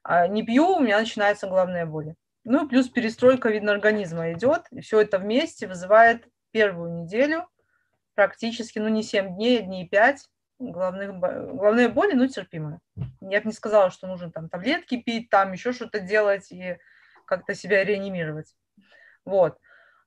[0.02, 2.14] А не пью, у меня начинаются головные боли.
[2.44, 7.48] Ну плюс перестройка, видно, организма идет, и все это вместе вызывает первую неделю
[8.14, 12.78] практически, ну не 7 дней, дней 5, головных, головные боли, ну терпимые.
[13.20, 16.78] Я бы не сказала, что нужно там таблетки пить, там еще что-то делать, и
[17.26, 18.54] как-то себя реанимировать.
[19.24, 19.58] Вот.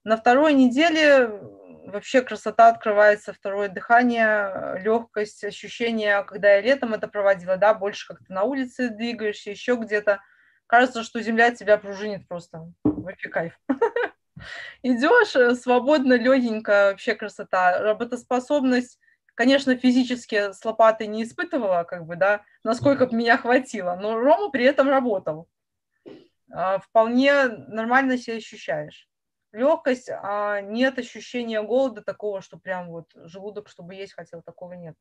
[0.03, 1.29] На второй неделе
[1.85, 8.19] вообще красота открывается, второе дыхание, легкость, ощущение, когда я летом это проводила, да, больше как
[8.19, 10.21] то на улице двигаешься, еще где-то.
[10.67, 12.71] Кажется, что земля тебя пружинит просто.
[12.83, 13.59] Вообще кайф.
[14.83, 17.79] Идешь э, свободно, легенько, вообще красота.
[17.79, 18.99] Работоспособность,
[19.35, 24.49] конечно, физически с лопатой не испытывала, как бы, да, насколько бы меня хватило, но Рома
[24.51, 25.49] при этом работал.
[26.51, 29.07] А, вполне нормально себя ощущаешь.
[29.51, 34.95] Легкость, а нет ощущения голода такого, что прям вот желудок, чтобы есть хотел, такого нет.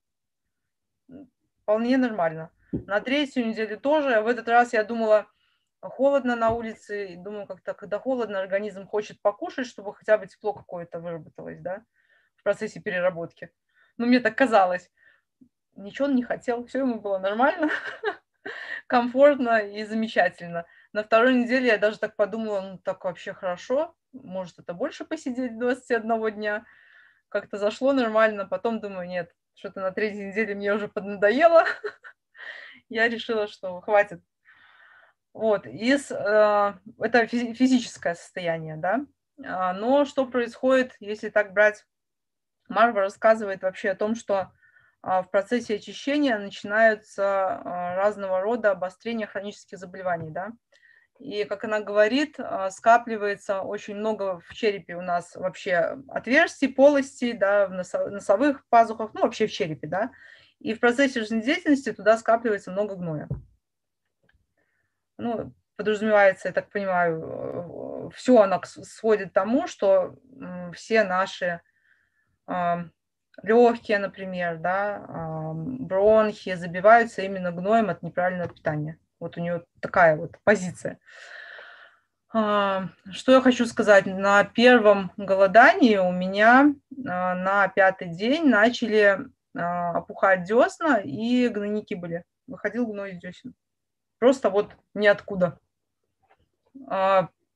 [1.62, 2.50] Вполне нормально.
[2.72, 4.20] На третью неделю тоже.
[4.22, 5.26] В этот раз я думала,
[5.80, 10.52] холодно на улице, и думаю, как-то, когда холодно, организм хочет покушать, чтобы хотя бы тепло
[10.52, 11.84] какое-то выработалось, да,
[12.36, 13.50] в процессе переработки.
[13.96, 14.90] Ну, мне так казалось.
[15.76, 17.70] Ничего он не хотел, все ему было нормально,
[18.86, 20.66] комфортно и замечательно.
[20.92, 25.58] На второй неделе я даже так подумала, ну так вообще хорошо, может это больше посидеть
[25.58, 26.64] 21 дня.
[27.28, 31.64] как-то зашло нормально, потом думаю, нет, что-то на третьей неделе мне уже поднадоело.
[32.88, 34.22] Я решила, что хватит.
[35.34, 39.04] Вот, из, э, это физическое состояние, да.
[39.44, 41.84] А, но что происходит, если так брать?
[42.68, 44.52] Марва рассказывает вообще о том, что
[45.02, 50.52] в процессе очищения начинаются а, разного рода обострения хронических заболеваний, да.
[51.18, 57.32] И, как она говорит, а, скапливается очень много в черепе у нас вообще отверстий, полостей,
[57.32, 60.10] да, в носовых пазухах, ну, вообще в черепе, да.
[60.58, 63.28] И в процессе жизнедеятельности туда скапливается много гноя.
[65.16, 70.16] Ну, подразумевается, я так понимаю, все она сводит к тому, что
[70.72, 71.60] все наши
[72.46, 72.86] а,
[73.42, 78.98] легкие, например, да, бронхи забиваются именно гноем от неправильного питания.
[79.20, 80.98] Вот у нее такая вот позиция.
[82.30, 84.06] А, что я хочу сказать?
[84.06, 86.74] На первом голодании у меня
[87.06, 89.18] а, на пятый день начали
[89.56, 92.24] а, опухать десна и гнойники были.
[92.46, 93.54] Выходил гной из десен.
[94.18, 95.58] Просто вот ниоткуда.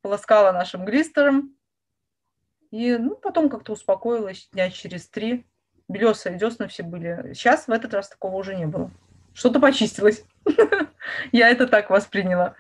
[0.03, 1.57] Полоскала нашим глистером.
[2.71, 5.47] И ну, потом как-то успокоилась дня через три.
[5.92, 7.35] Белесые десна все были.
[7.35, 8.90] Сейчас в этот раз такого уже не было.
[9.35, 10.24] Что-то почистилось.
[11.33, 12.55] Я это так восприняла.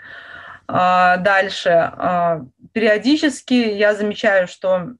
[0.68, 1.70] А, дальше.
[1.70, 2.42] А,
[2.72, 4.94] периодически я замечаю, что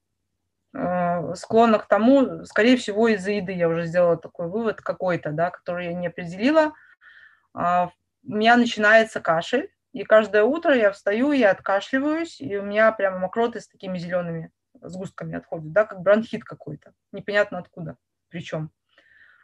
[0.75, 5.49] а, склонна к тому, скорее всего, из-за еды я уже сделала такой вывод какой-то, да,
[5.49, 6.73] который я не определила.
[7.55, 7.89] У
[8.23, 13.61] меня начинается кашель, и каждое утро я встаю, я откашливаюсь, и у меня прямо мокроты
[13.61, 17.97] с такими зелеными сгустками отходят, да, как бронхит какой-то, непонятно откуда,
[18.33, 18.71] причем.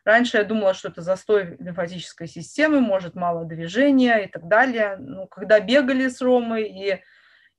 [0.03, 4.97] Раньше я думала, что это застой лимфатической системы, может, мало движения и так далее.
[4.97, 7.03] Ну, когда бегали с Ромой и,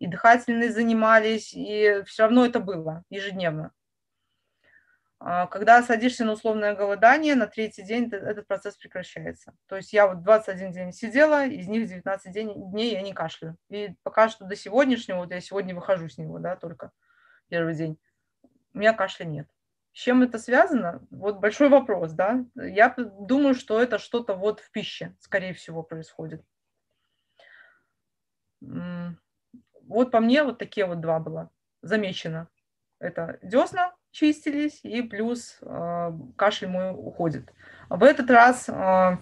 [0.00, 3.72] и дыхательные занимались, и все равно это было ежедневно.
[5.20, 9.52] А когда садишься на условное голодание, на третий день этот процесс прекращается.
[9.68, 13.56] То есть я вот 21 день сидела, из них 19 дней я не кашляю.
[13.68, 16.90] И пока что до сегодняшнего, вот я сегодня выхожу с него, да, только
[17.48, 17.96] первый день,
[18.72, 19.46] у меня кашля нет.
[19.92, 21.02] С чем это связано?
[21.10, 22.44] Вот большой вопрос, да.
[22.54, 26.44] Я думаю, что это что-то вот в пище, скорее всего, происходит.
[28.60, 31.50] Вот по мне вот такие вот два было
[31.82, 32.48] замечено.
[33.00, 37.52] Это десна чистились и плюс э, кашель мой уходит.
[37.88, 39.16] В этот раз э,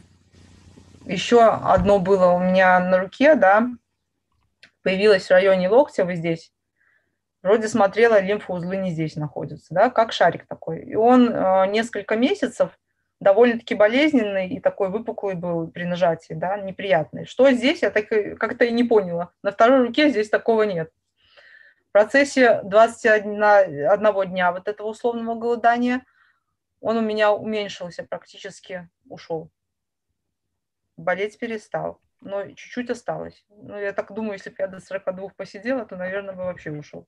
[1.04, 3.68] еще одно было у меня на руке, да,
[4.83, 6.52] появилось в районе локтя, вот здесь,
[7.42, 10.83] Вроде смотрела, лимфоузлы не здесь находятся, да, как шарик такой.
[10.83, 12.70] И он э, несколько месяцев
[13.20, 17.27] довольно-таки болезненный и такой выпуклый был при нажатии, да, неприятный.
[17.27, 19.31] Что здесь, я так как-то и не поняла.
[19.42, 20.90] На второй руке здесь такого нет.
[21.88, 26.05] В процессе 21 дня вот этого условного голодания
[26.81, 29.51] он у меня уменьшился, практически ушел.
[30.96, 33.44] Болеть перестал, но чуть-чуть осталось.
[33.48, 37.07] Ну, я так думаю, если бы я до 42 посидела, то, наверное, бы вообще ушел.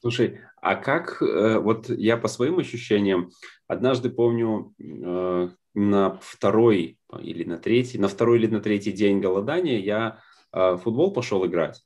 [0.00, 3.30] Слушай, а как, э, вот я по своим ощущениям,
[3.66, 9.78] однажды помню э, на второй или на третий, на второй или на третий день голодания
[9.78, 10.20] я
[10.52, 11.82] э, в футбол пошел играть.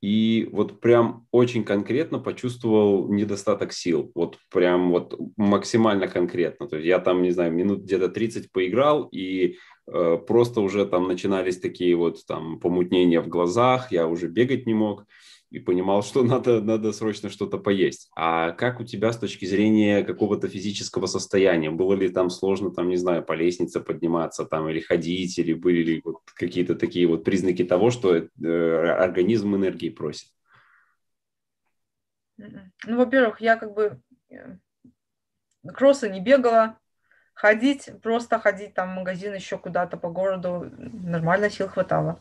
[0.00, 4.12] И вот прям очень конкретно почувствовал недостаток сил.
[4.14, 6.68] Вот прям вот максимально конкретно.
[6.68, 11.08] То есть я там, не знаю, минут где-то 30 поиграл, и э, просто уже там
[11.08, 15.04] начинались такие вот там помутнения в глазах, я уже бегать не мог
[15.50, 18.10] и понимал, что надо, надо срочно что-то поесть.
[18.16, 21.70] А как у тебя с точки зрения какого-то физического состояния?
[21.70, 25.82] Было ли там сложно, там, не знаю, по лестнице подниматься там или ходить, или были
[25.82, 28.26] ли вот какие-то такие вот признаки того, что э,
[28.98, 30.28] организм энергии просит?
[32.38, 32.72] М-м.
[32.86, 34.56] Ну, во-первых, я как бы э,
[35.74, 36.78] кросса не бегала,
[37.34, 42.18] ходить, просто ходить там в магазин еще куда-то по городу, нормально сил хватало.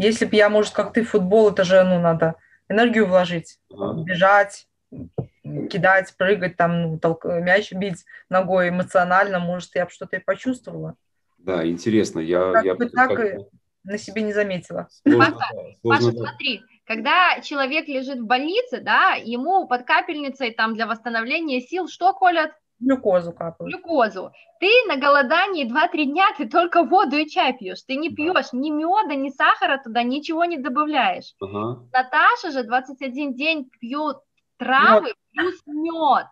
[0.00, 2.36] Если бы я, может, как ты, футбол, это же, ну, надо
[2.68, 4.02] энергию вложить, ага.
[4.02, 7.24] бежать, кидать, прыгать, там, ну, толк...
[7.24, 10.94] мяч бить ногой эмоционально, может, я бы что-то и почувствовала.
[11.38, 12.20] Да, интересно.
[12.20, 13.36] Я, как я бы так как...
[13.84, 14.88] на себе не заметила.
[15.06, 20.86] Сложно, Паша, Паша, смотри, когда человек лежит в больнице, да, ему под капельницей там для
[20.86, 22.52] восстановления сил что колят?
[22.80, 23.72] Глюкозу капают.
[23.72, 24.32] Глюкозу.
[24.58, 27.82] Ты на голодании 2-3 дня, ты только воду и чай пьешь.
[27.82, 31.34] Ты не пьешь ни меда, ни сахара туда, ничего не добавляешь.
[31.40, 31.82] Ага.
[31.92, 34.18] Наташа же 21 день пьет
[34.56, 35.16] травы мед.
[35.32, 36.26] плюс мед.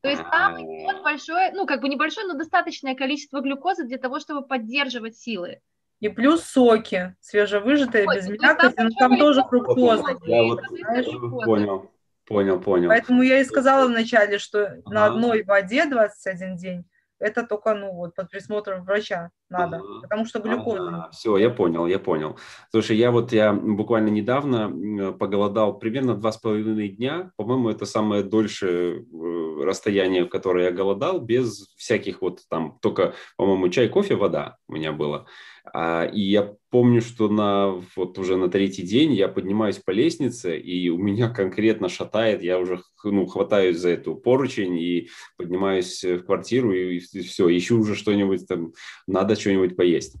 [0.00, 4.18] То есть там идет большое, ну как бы небольшое, но достаточное количество глюкозы для того,
[4.18, 5.60] чтобы поддерживать силы.
[6.00, 10.18] И плюс соки, свежевыжатые, без мякоти, но там тоже фруктоза.
[10.24, 10.60] Я вот
[11.44, 11.91] понял.
[12.26, 12.88] Понял, понял.
[12.88, 15.14] Поэтому я и сказала вначале, что на Ага.
[15.14, 16.84] одной воде 21 день,
[17.18, 20.00] это только, ну, вот под присмотром врача надо, Ага.
[20.02, 21.08] потому что глюкоза.
[21.12, 22.36] все, я понял, я понял.
[22.70, 27.30] Слушай, я вот я буквально недавно поголодал примерно два с половиной дня.
[27.36, 33.14] По-моему, это самое дольшее э, расстояние, в которое я голодал, без всяких вот там только,
[33.36, 35.26] по-моему, чай, кофе, вода у меня было.
[35.64, 40.58] А, и я помню, что на вот уже на третий день я поднимаюсь по лестнице,
[40.58, 46.24] и у меня конкретно шатает, я уже ну, хватаюсь за эту поручень и поднимаюсь в
[46.24, 48.72] квартиру, и, все, ищу уже что-нибудь там,
[49.06, 50.16] надо что-нибудь поесть.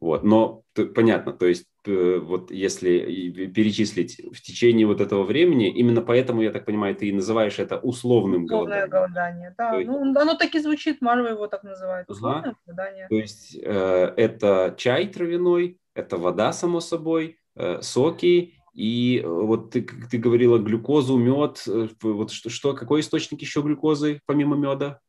[0.00, 0.22] Вот.
[0.22, 0.62] Но
[0.94, 6.50] понятно, то есть э, вот если перечислить в течение вот этого времени, именно поэтому, я
[6.50, 8.90] так понимаю, ты и называешь это условным Условное голоданием.
[8.90, 9.70] голодание, да.
[9.72, 12.08] То есть- Ну, оно так и звучит, Марва его так называет.
[12.08, 13.08] Условное голодание.
[13.08, 19.70] То есть э, это чай травяной, это вода, само собой, э, соки, и э, вот
[19.70, 25.00] ты, ты говорила, глюкозу, мед, э, вот что, что, какой источник еще глюкозы помимо меда?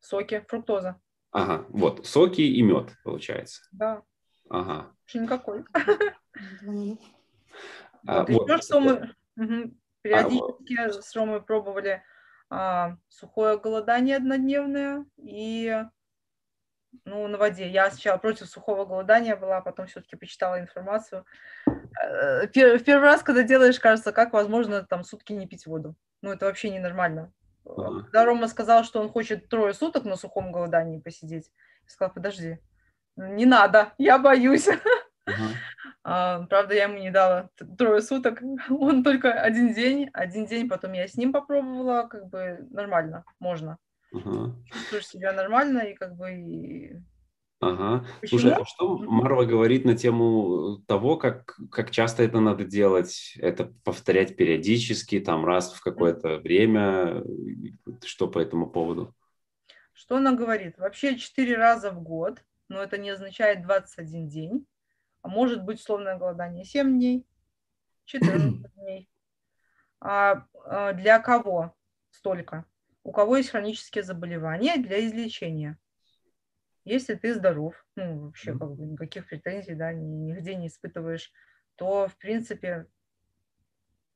[0.00, 1.00] Соки, фруктоза.
[1.32, 3.62] Ага, вот, соки и мед, получается.
[3.72, 4.02] Да,
[4.50, 4.92] Ага.
[5.06, 5.64] больше никакой.
[8.08, 8.48] А, Вот, вот.
[8.48, 12.04] еще что мы мгм, периодически с Ромой пробовали
[12.50, 15.84] а, сухое голодание однодневное и
[17.04, 17.68] ну, на воде.
[17.68, 21.24] Я сначала против сухого голодания была, потом все-таки почитала информацию.
[22.00, 25.96] Э, В первый раз, когда делаешь, кажется, как возможно там сутки не пить воду.
[26.22, 27.32] Ну, это вообще ненормально.
[27.64, 28.02] Ага.
[28.04, 31.50] Когда Рома сказал, что он хочет трое суток на сухом голодании посидеть,
[31.84, 32.58] я сказала, подожди,
[33.16, 34.68] не надо, я боюсь.
[35.26, 35.48] Ага.
[36.04, 38.40] А, правда, я ему не дала трое суток.
[38.70, 40.08] Он только один день.
[40.12, 42.06] Один день потом я с ним попробовала.
[42.06, 43.78] Как бы нормально, можно.
[44.12, 44.54] Ага.
[44.72, 46.32] Чувствуешь себя нормально и как бы...
[46.32, 46.92] и-
[47.58, 48.04] Ага.
[48.20, 48.40] Почему?
[48.40, 48.98] Слушай, а что.
[48.98, 53.34] Марва говорит на тему того, как, как часто это надо делать?
[53.40, 57.24] Это повторять периодически, там раз в какое-то время?
[58.04, 59.14] Что по этому поводу?
[59.94, 60.76] Что она говорит?
[60.78, 64.66] Вообще четыре раза в год, но это не означает 21 день.
[65.22, 67.26] А может быть условное голодание 7 дней,
[68.04, 69.08] 14 дней.
[70.00, 71.74] А, а для кого
[72.10, 72.64] столько?
[73.02, 75.78] У кого есть хронические заболевания для излечения.
[76.84, 81.32] Если ты здоров, ну, вообще, как бы никаких претензий, да, ни- нигде не испытываешь,
[81.74, 82.86] то, в принципе,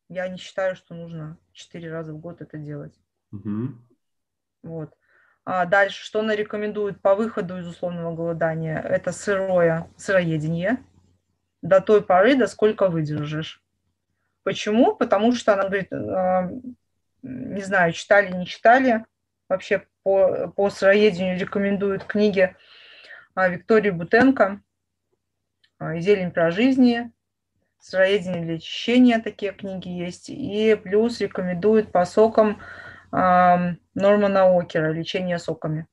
[0.09, 2.99] я не считаю, что нужно четыре раза в год это делать.
[3.31, 3.85] Мгм.
[4.63, 4.97] Вот.
[5.53, 8.81] А дальше, что она рекомендует по выходу из условного голодания?
[8.81, 10.79] Это сырое, сыроедение
[11.61, 13.61] до той поры, до сколько выдержишь.
[14.45, 14.95] Почему?
[14.95, 16.53] Потому что она говорит, а,
[17.23, 19.05] не знаю, читали, не читали,
[19.49, 22.55] вообще по, по сыроедению рекомендуют книги
[23.35, 24.63] а, Виктории Бутенко
[25.81, 27.11] а, «Зелень про жизни»,
[27.81, 32.61] «Сыроедение для очищения», такие книги есть, и плюс рекомендуют по сокам
[33.13, 35.87] Нормана Окера «Лечение соками».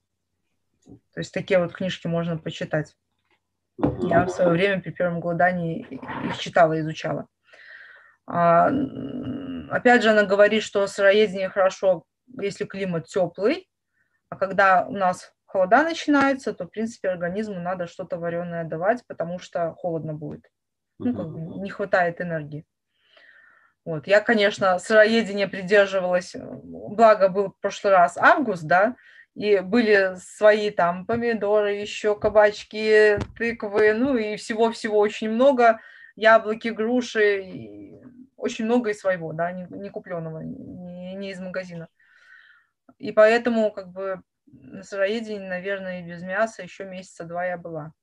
[1.14, 2.96] То есть такие вот книжки можно почитать.
[3.78, 5.86] Я в свое время при первом голодании
[6.26, 7.28] их читала, изучала.
[8.26, 8.70] А,
[9.70, 12.04] Опять же, она говорит, что сыроедение хорошо,
[12.40, 13.70] если климат теплый,
[14.30, 19.40] а когда у нас холода начинаются, то, в принципе, организму надо что-то вареное давать, потому
[19.40, 20.46] что холодно будет.
[21.00, 22.66] Ну, как бы не хватает энергии.
[23.88, 24.06] Вот.
[24.06, 28.98] Я, конечно, сыроедение придерживалась, благо был в прошлый раз август, да,
[29.34, 35.80] и были свои там помидоры, еще кабачки, тыквы, ну и всего-всего очень много,
[36.18, 37.94] яблоки, груши,
[38.36, 41.88] очень много и своего, да, не, не купленного, не, не из магазина.
[42.98, 47.94] И поэтому, как бы, на сыроедении, наверное, и без мяса еще месяца два я была.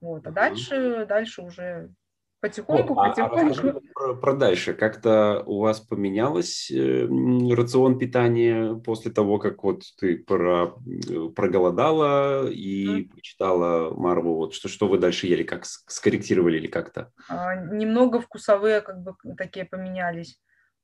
[0.00, 1.94] Вот, а дальше, дальше уже
[2.42, 3.48] потихоньку, Вот, а- а потихоньку.
[3.50, 4.74] расскажи про, про дальше.
[4.74, 7.06] Как-то у вас поменялось э,
[7.54, 10.74] рацион питания после того, как вот ты про,
[11.08, 14.34] э, проголодала и почитала Марву?
[14.36, 15.44] Вот что, что вы дальше ели?
[15.44, 17.12] Как скорректировали или как-то?
[17.28, 20.38] А, немного вкусовые как бы такие поменялись.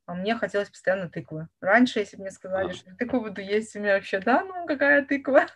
[0.07, 1.49] А мне хотелось постоянно тыквы.
[1.61, 2.73] Раньше, если бы мне сказали, А.
[2.73, 5.47] что тыкву буду есть, у меня вообще, да, ну какая тыква?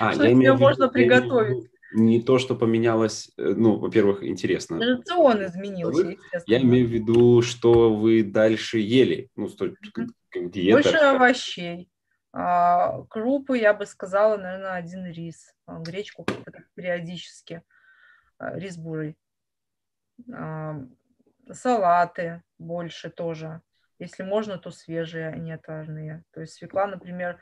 [0.00, 1.70] А, Что из виду- можно виду приготовить?
[1.94, 4.78] Не то, что поменялось, э, ну, во-первых, интересно.
[4.78, 6.16] Рацион изменился.
[6.46, 10.82] Я имею в виду, что вы дальше ели, ну, столь- как, как диета.
[10.82, 11.90] Больше овощей.
[12.32, 15.52] А, крупы, я бы сказала, наверное, один рис.
[15.66, 16.24] А, гречку
[16.74, 17.62] периодически.
[18.38, 19.16] А, рис бурый.
[20.32, 20.80] А,
[21.50, 23.60] салаты больше тоже.
[23.98, 26.24] Если можно, то свежие, а не отварные.
[26.32, 27.38] То есть свекла, например,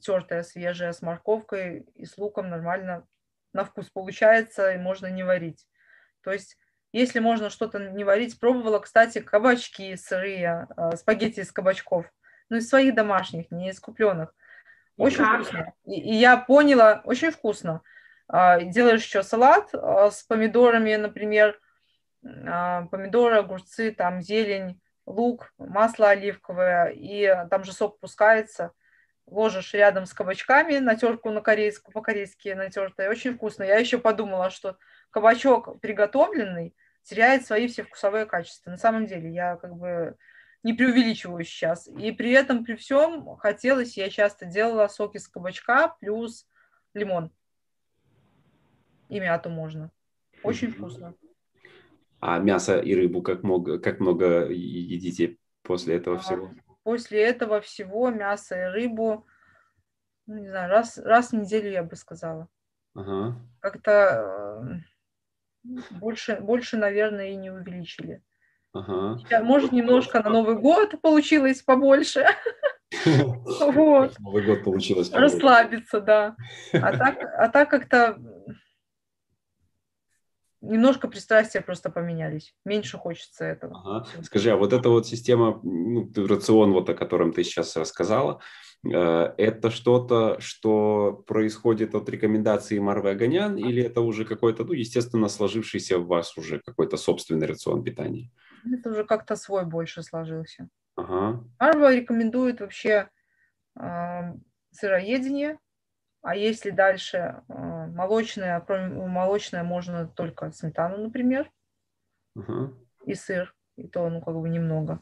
[0.00, 3.06] тертая свежая с морковкой и с луком нормально
[3.52, 5.66] на вкус получается, и можно не варить.
[6.22, 6.56] То есть
[6.92, 12.04] Если можно что-то не варить, пробовала, кстати, кабачки сырые, э, спагетти из кабачков.
[12.50, 14.34] Ну, из своих домашних, не из купленных.
[14.98, 15.40] Очень Как?
[15.40, 15.72] вкусно.
[15.84, 17.80] И, и я поняла, очень вкусно.
[18.28, 21.58] А, делаешь еще салат а, с помидорами, например,
[22.46, 28.72] а, помидоры, огурцы, там зелень, лук, масло оливковое, и там же сок пускается.
[29.26, 33.08] Ложишь рядом с кабачками, натерку на корейскую, по-корейски натертое.
[33.08, 33.62] Очень вкусно.
[33.62, 34.76] Я еще подумала, что
[35.10, 38.70] кабачок приготовленный теряет свои все вкусовые качества.
[38.70, 40.16] На самом деле, я как бы
[40.62, 41.88] не преувеличиваю сейчас.
[41.88, 46.46] И при этом, при всем, хотелось, я часто делала сок из кабачка плюс
[46.94, 47.30] лимон.
[49.08, 49.90] И мяту можно.
[50.42, 51.14] Очень вкусно.
[52.20, 56.50] А мясо и рыбу как много, как много едите после этого А, всего?
[56.82, 59.26] После этого всего мясо и рыбу,
[60.26, 62.48] ну, не знаю, раз, раз в неделю, я бы сказала.
[62.94, 63.36] Ага.
[63.60, 64.82] Как-то
[65.64, 68.22] э, больше, больше, наверное, и не увеличили.
[68.72, 69.18] Ага.
[69.42, 72.26] Может, немножко на Новый год получилось побольше.
[73.60, 74.18] Вот.
[74.18, 75.10] Новый год получилось.
[75.10, 76.36] Расслабиться, да.
[76.74, 78.18] А так, а так как-то
[80.62, 82.54] немножко пристрастия просто поменялись.
[82.64, 83.82] Меньше хочется этого.
[83.84, 84.06] Ага.
[84.22, 88.40] Скажи, а вот эта вот система, ну, рацион, вот о котором ты сейчас рассказала,
[88.84, 95.28] э, это что-то, что происходит от рекомендаций Марвы Аганян, или это уже какой-то, ну, естественно,
[95.28, 98.30] сложившийся у вас уже какой-то собственный рацион питания?
[98.72, 100.68] Это уже как-то свой больше сложился.
[100.96, 101.44] Ага.
[101.58, 103.08] Арва рекомендует вообще
[103.74, 104.34] а,
[104.70, 105.58] сыроедение,
[106.22, 111.50] а если дальше а, молочное, кроме молочное можно только сметану, например,
[112.36, 112.72] ага.
[113.04, 115.00] и сыр, и то, ну, как бы немного.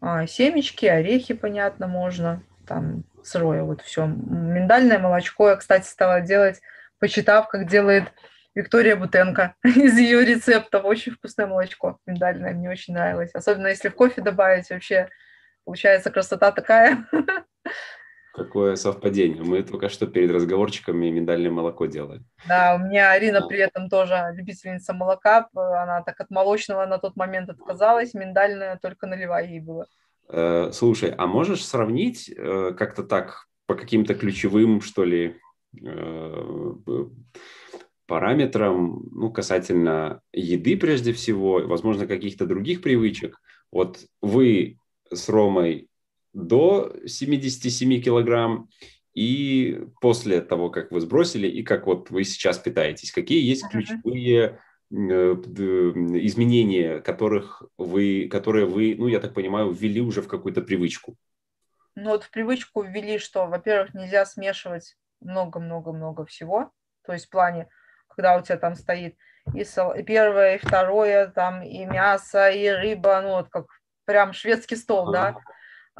[0.00, 4.06] А, семечки, орехи, понятно, можно, там сырое вот все.
[4.06, 6.60] Миндальное молочко я, кстати, стала делать,
[6.98, 8.12] почитав, как делает
[8.54, 10.84] Виктория Бутенко из ее рецептов.
[10.84, 13.34] Очень вкусное молочко миндальное, мне очень нравилось.
[13.34, 15.08] Особенно если в кофе добавить, вообще
[15.64, 17.06] получается красота такая.
[18.40, 19.42] Какое совпадение.
[19.42, 22.22] Мы только что перед разговорчиками миндальное молоко делали.
[22.48, 25.46] Да, у меня Арина при этом тоже любительница молока.
[25.54, 28.14] Она так от молочного на тот момент отказалась.
[28.14, 29.84] Миндальное только наливай ей было.
[30.30, 35.36] Э, Слушай, а можешь сравнить э, как-то так по каким-то ключевым, что ли,
[35.78, 36.74] э,
[38.06, 43.38] параметрам, ну, касательно еды прежде всего, возможно, каких-то других привычек?
[43.70, 44.78] Вот вы
[45.12, 45.89] с Ромой
[46.32, 48.68] до 77 килограмм
[49.14, 53.12] и после того, как вы сбросили, и как вот вы сейчас питаетесь.
[53.12, 54.60] Какие есть ключевые
[54.90, 61.16] э, изменения, которых вы, которые вы, ну, я так понимаю, ввели уже в какую-то привычку?
[61.96, 66.70] Ну вот в привычку ввели, что, во-первых, нельзя смешивать много-много-много всего.
[67.04, 67.68] То есть в плане,
[68.08, 69.16] когда у тебя там стоит
[69.54, 73.66] и, сал- и первое, и второе, там и мясо, и рыба, ну вот как
[74.04, 75.32] прям шведский стол, да.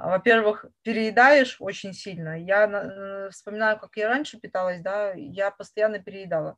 [0.02, 2.38] Во-первых, переедаешь очень сильно.
[2.38, 6.56] Я э, вспоминаю, как я раньше питалась, да, я постоянно переедала.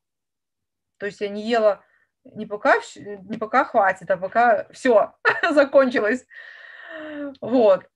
[0.98, 1.84] То есть я не ела
[2.24, 5.14] не пока, вс- не пока хватит, а пока все
[5.50, 6.26] закончилось.
[7.40, 7.88] Вот.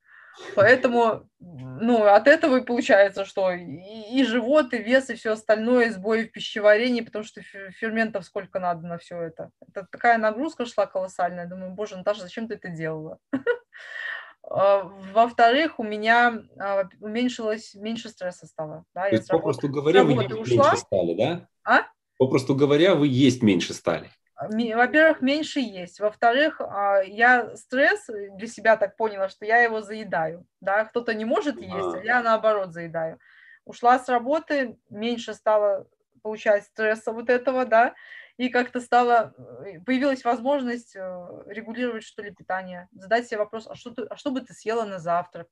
[0.55, 5.87] Поэтому, ну, от этого и получается, что и, и живот, и вес, и все остальное,
[5.87, 9.51] и сбои в пищеварении, потому что фе- ферментов сколько надо на все это.
[9.67, 11.47] Это такая нагрузка шла колоссальная.
[11.47, 13.19] Думаю, боже, Наташа, зачем ты это делала?
[14.49, 14.83] А,
[15.13, 18.85] Во-вторых, у меня а, уменьшилось, меньше стресса стало.
[18.95, 20.71] Да, То есть, попросту говоря, вы ушла.
[20.71, 21.49] меньше стали, да?
[21.65, 21.83] А?
[22.19, 24.11] Попросту говоря, вы есть меньше стали.
[24.51, 25.99] Ми- Во-первых, меньше есть.
[25.99, 30.47] Во-вторых, а, я стресс для себя так поняла, что я его заедаю.
[30.61, 30.85] Да?
[30.85, 32.05] Кто-то не может есть, а А.
[32.05, 33.19] я наоборот заедаю.
[33.65, 35.87] Ушла с работы, меньше стало
[36.23, 37.95] получать стресса вот этого, да,
[38.37, 39.35] и как-то стало,
[39.65, 42.89] э, появилась возможность э, регулировать, что ли, питание.
[42.93, 45.49] Задать себе вопрос, а что, ты, а что бы ты съела на завтрак?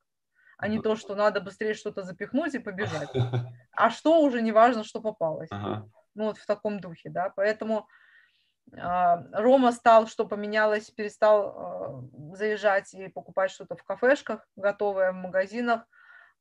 [0.57, 3.09] А не то, что надо быстрее что-то запихнуть и побежать.
[3.77, 5.89] А что уже не важно, что попалось Ага.
[6.13, 7.89] ну, вот в таком духе, да, поэтому
[8.73, 15.15] а, Рома стал, что поменялось, перестал а, заезжать и покупать что-то в кафешках, готовое в
[15.15, 15.85] магазинах,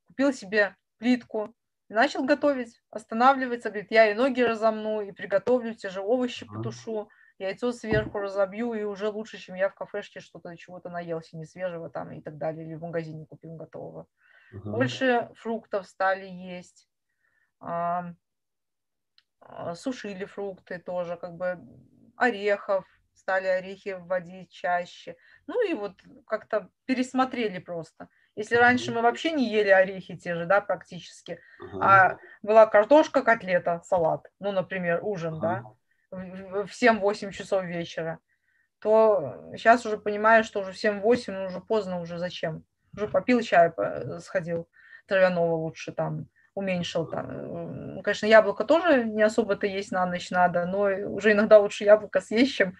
[0.06, 1.54] купил себе плитку,
[1.94, 7.72] начал готовить, останавливается, говорит, я и ноги разомну, и приготовлю те же овощи потушу, яйцо
[7.72, 12.12] сверху разобью, и уже лучше, чем я в кафешке что-то, чего-то наелся не свежего там
[12.12, 14.08] и так далее, или в магазине купил готового
[14.54, 14.70] Ага.
[14.70, 16.88] больше фруктов стали есть,
[17.60, 18.14] а,
[19.40, 21.58] а, сушили фрукты тоже, как бы
[22.16, 25.16] орехов, стали орехи вводить чаще.
[25.46, 28.08] Ну и вот как-то пересмотрели просто.
[28.36, 31.78] Если раньше мы вообще не ели орехи те же, да, практически, Ага.
[31.84, 35.74] а была картошка, котлета, салат, ну, например, ужин, да, Ага.
[36.10, 38.18] в в- в 7-8 часов вечера.
[38.80, 42.64] то сейчас уже понимаю, что уже в 7-8, ну, уже поздно, уже зачем.
[42.94, 43.72] Уже попил чай,
[44.20, 44.68] сходил
[45.06, 48.02] травяного лучше там, уменьшил там.
[48.02, 50.80] Конечно, яблоко тоже не особо-то есть на ночь надо, но
[51.14, 52.76] уже иногда лучше яблоко съесть, чем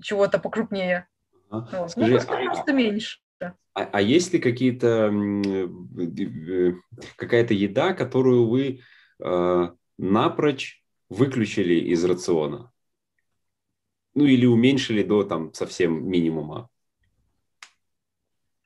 [0.00, 1.08] чего-то покрупнее.
[1.50, 1.78] Ага.
[1.78, 1.90] Вот.
[1.90, 3.18] Скажи, ну, просто меньше.
[3.74, 6.72] А, а есть ли какие-то э,
[7.16, 8.80] какая-то еда, которую вы
[9.22, 12.70] э, напрочь выключили из рациона?
[14.14, 16.68] Ну или уменьшили до там совсем минимума?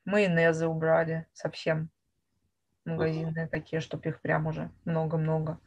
[0.05, 1.91] Майонезы убрали совсем.
[2.85, 3.49] Магазинные ага.
[3.49, 5.59] такие, чтобы их прям уже много-много.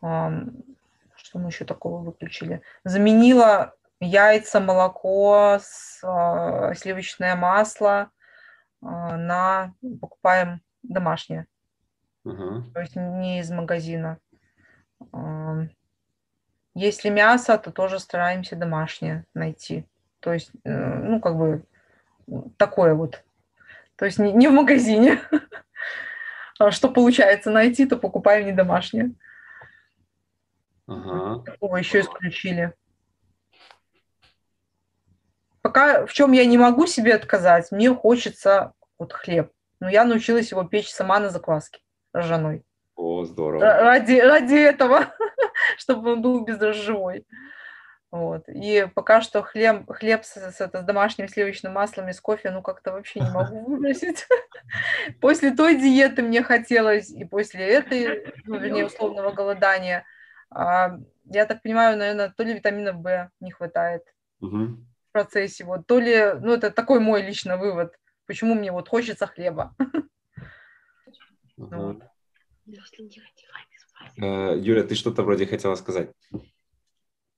[0.00, 2.60] Что мы еще такого выключили?
[2.82, 5.58] Заменила яйца, молоко,
[6.02, 8.10] а, сливочное масло
[8.82, 11.46] а, на покупаем домашнее.
[12.24, 12.62] Uh-huh.
[12.72, 14.18] То есть не из магазина.
[16.74, 19.86] Если мясо, то тоже стараемся домашнее найти.
[20.20, 21.64] То есть, э, ну, как бы
[22.56, 23.22] такое вот.
[23.96, 25.20] То есть не, не в магазине.
[26.60, 29.10] А что получается найти, то покупаем не домашнее.
[30.86, 31.42] Ага.
[31.44, 32.72] Такого еще исключили.
[35.64, 39.50] Пока в чем я не могу себе отказать, мне хочется вот хлеб.
[39.80, 41.80] Но я научилась его печь сама на закваске
[42.14, 42.66] ржаной.
[42.96, 43.64] О, здорово.
[43.64, 45.06] Ради, ради этого,
[45.78, 47.26] чтобы он был бездрожжевой.
[48.10, 48.46] Вот.
[48.46, 52.60] И пока что хлеб, хлеб с, с, с домашним сливочным маслом и с кофе, ну,
[52.60, 54.26] как-то вообще не могу выбросить.
[55.22, 60.04] После той диеты мне хотелось, и после этой, ну, вернее, условного голодания,
[60.50, 64.02] а, я так понимаю, наверное, то ли витамина В не хватает.
[64.42, 64.76] Угу
[65.14, 67.94] процессе, вот, то ли, ну, это такой мой личный вывод,
[68.26, 69.74] почему мне вот хочется хлеба.
[74.20, 76.10] Э, Юля, ты что-то вроде хотела сказать.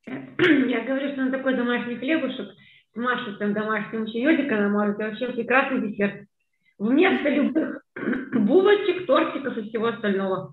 [0.07, 2.49] Я говорю, что на такой домашний хлебушек
[2.93, 6.27] с маслом домашним чаечком намазать, вообще прекрасный десерт.
[6.79, 7.83] Вместо любых
[8.33, 10.53] булочек, тортиков и всего остального.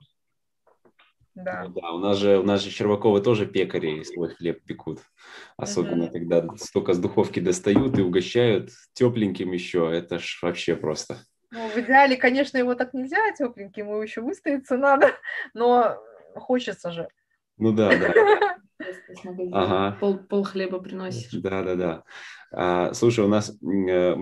[1.35, 1.63] Да.
[1.63, 4.99] Ну, да, у нас же у нас же Щербаковы тоже пекари свой хлеб пекут,
[5.57, 6.11] особенно mm-hmm.
[6.11, 11.17] когда столько с духовки достают и угощают тепленьким еще, это ж вообще просто.
[11.49, 15.11] Ну, в идеале, конечно, его так нельзя тепленьким, его еще выстояться надо,
[15.53, 15.97] но
[16.35, 17.07] хочется же.
[17.57, 18.57] Ну да, да.
[19.51, 19.97] Ага.
[19.99, 21.31] Пол, пол хлеба приносишь.
[21.31, 22.03] Да, да, да.
[22.51, 24.15] А, слушай, у нас э,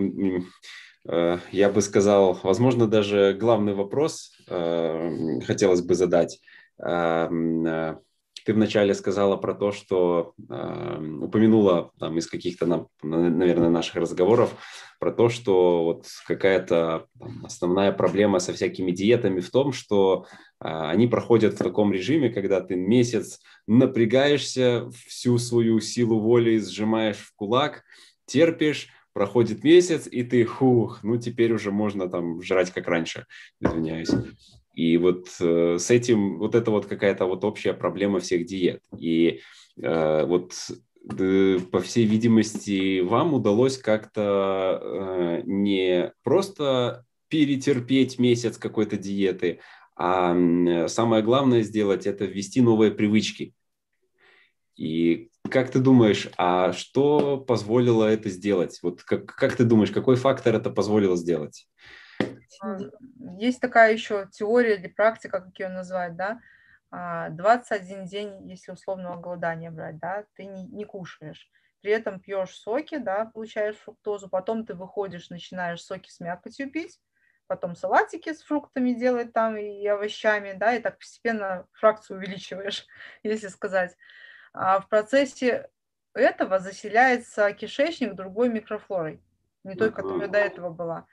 [1.07, 6.39] э, я бы сказал, возможно, даже главный вопрос э, хотелось бы задать.
[6.83, 7.95] Э,
[8.43, 14.55] ты вначале сказала про то, что э, упомянула там из каких-то, наверное, наших разговоров
[14.99, 20.25] про то, что вот какая-то там, основная проблема со всякими диетами в том, что
[20.59, 27.19] э, они проходят в таком режиме, когда ты месяц напрягаешься, всю свою силу воли сжимаешь
[27.19, 27.83] в кулак,
[28.25, 33.25] терпишь, проходит месяц, и ты, хух, ну теперь уже можно там жрать как раньше,
[33.59, 34.11] извиняюсь.
[34.81, 38.81] И вот э, с этим вот это вот какая-то вот общая проблема всех диет.
[38.97, 39.41] И
[39.79, 40.53] э, вот
[41.19, 49.59] э, по всей видимости, вам удалось как-то э, не просто перетерпеть месяц какой-то диеты,
[49.95, 53.53] а э, самое главное сделать это ввести новые привычки.
[54.75, 58.79] И как ты думаешь, а что позволило это сделать?
[58.81, 61.67] Вот как, как ты думаешь, какой фактор это позволило сделать?
[63.37, 66.41] Есть такая еще теория или практика, как ее называют, да,
[66.91, 71.49] 21 а, день, если условного голодания брать, да, ты не, не кушаешь.
[71.81, 76.99] При этом пьешь соки, да, получаешь фруктозу, потом ты выходишь, начинаешь соки с мякотью пить,
[77.47, 82.85] потом салатики с фруктами делать там и овощами, да, и так постепенно фракцию увеличиваешь,
[83.23, 83.95] если сказать.
[84.53, 85.69] А в процессе
[86.13, 89.23] этого заселяется кишечник другой микрофлорой
[89.63, 91.05] не той, которая до этого была.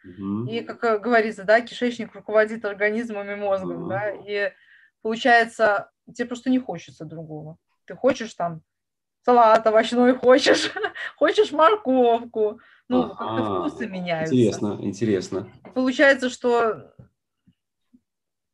[0.49, 4.53] И, как э, говорится, да, кишечник руководит организмом и мозгом, да, и
[5.03, 7.59] получается, тебе просто не хочется другого.
[7.85, 8.63] Ты хочешь там
[9.23, 10.73] салат овощной, хочешь,
[11.17, 14.35] хочешь морковку, ну, как-то вкусы меняются.
[14.35, 15.53] Интересно, интересно.
[15.75, 16.95] Получается, что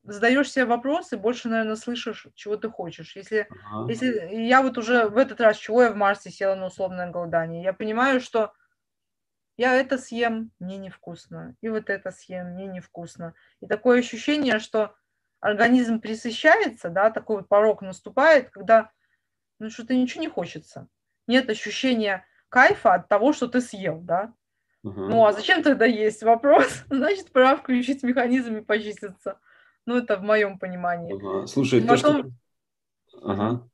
[0.02, 3.16] задаешь себе вопросы, больше, наверное, слышишь, чего ты хочешь.
[3.16, 3.90] Если, ага.
[3.90, 7.62] если я вот уже в этот раз, чего я в марте села на условное голодание,
[7.62, 8.52] я понимаю, что
[9.56, 13.34] я это съем, мне невкусно, и вот это съем, мне невкусно.
[13.60, 14.94] И такое ощущение, что
[15.40, 18.90] организм присыщается, да, такой вот порог наступает, когда
[19.58, 20.88] ну, что-то ничего не хочется.
[21.26, 24.32] Нет ощущения кайфа от того, что ты съел, да.
[24.82, 25.00] Угу.
[25.00, 26.84] Ну, а зачем тогда есть вопрос?
[26.90, 29.38] Значит, пора включить механизм и почиститься.
[29.86, 31.14] Ну, это в моем понимании.
[31.14, 31.46] Ага.
[31.46, 32.22] Слушай, Потом...
[32.22, 32.28] то,
[33.08, 33.20] что...
[33.22, 33.68] Ага.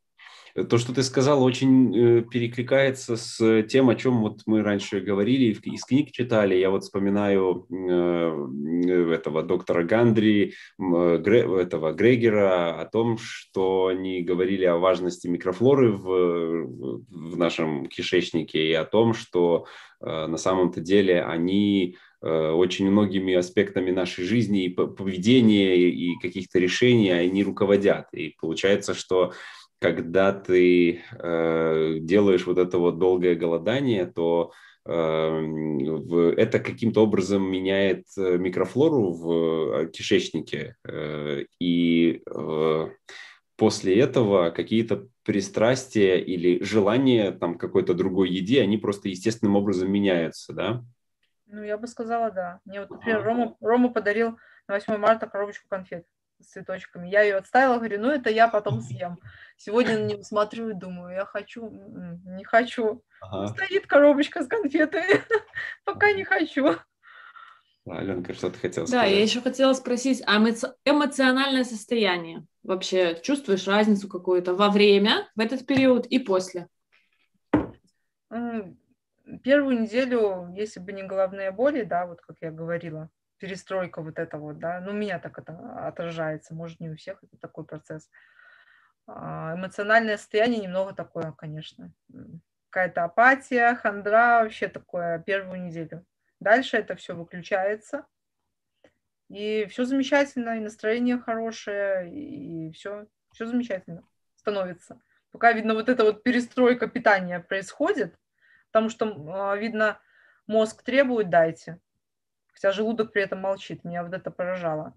[0.55, 5.57] То, что ты сказал, очень э, перекликается с тем, о чем вот мы раньше говорили,
[5.63, 6.57] из книг читали.
[6.57, 14.79] Я вот вспоминаю э, этого доктора Гандри, этого Грегера, о том, что они говорили о
[14.79, 16.67] важности микрофлоры в,
[17.09, 19.67] в нашем кишечнике и о том, что
[20.01, 27.09] э, на самом-то деле они очень многими аспектами нашей жизни и поведения и каких-то решений
[27.09, 28.09] они руководят.
[28.13, 29.33] И получается, что
[29.81, 34.53] когда ты э, делаешь вот это вот долгое голодание, то
[34.85, 40.77] э, в, это каким-то образом меняет э, микрофлору в э, кишечнике.
[40.87, 42.23] Э, и
[43.57, 50.53] после этого какие-то пристрастия или желания там какой-то другой еде, они просто естественным образом меняются,
[50.53, 50.85] да?
[51.47, 52.61] Ну, я бы сказала, да.
[52.65, 56.05] Мне вот, например, Рома, Рома подарил на 8 марта коробочку конфет
[56.41, 57.09] с цветочками.
[57.09, 59.19] Я ее отставила, говорю, ну это я потом съем.
[59.57, 61.71] Сегодня на нее смотрю и думаю, я хочу,
[62.25, 63.03] не хочу.
[63.21, 63.49] Ага.
[63.49, 65.23] Стоит коробочка с конфетами,
[65.85, 66.77] пока не хочу.
[67.87, 69.09] Аленка, что ты хотела сказать?
[69.09, 72.47] Да, я еще хотела спросить, а эмоциональное состояние?
[72.63, 76.69] Вообще чувствуешь разницу какую-то во время, в этот период и после?
[78.29, 83.11] Первую неделю, если бы не головные боли, да, вот как я говорила,
[83.41, 87.23] перестройка вот эта вот, да, ну, у меня так это отражается, может, не у всех
[87.25, 88.09] это такой процесс.
[89.07, 91.93] А, эмоциональное состояние немного такое, конечно.
[92.69, 96.05] Какая-то апатия, хандра, вообще такое первую неделю.
[96.39, 98.07] Дальше это все выключается,
[99.29, 104.05] и все замечательно, и настроение хорошее, и все, все замечательно
[104.37, 105.01] становится.
[105.33, 108.15] Пока, видно, вот эта вот перестройка питания происходит,
[108.71, 109.99] потому что, а, видно,
[110.47, 111.79] мозг требует «дайте»,
[112.61, 113.85] хотя желудок при этом молчит.
[113.85, 114.95] Меня вот это поражало.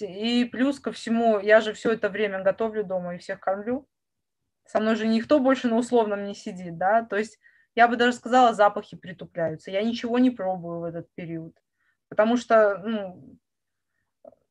[0.00, 3.88] И плюс ко всему, я же все это время готовлю дома и всех кормлю.
[4.66, 7.40] Со мной же никто больше на условном не сидит, да, то есть
[7.74, 9.72] я бы даже сказала, запахи притупляются.
[9.72, 11.56] Я ничего не пробую в этот период,
[12.08, 13.36] потому что, ну,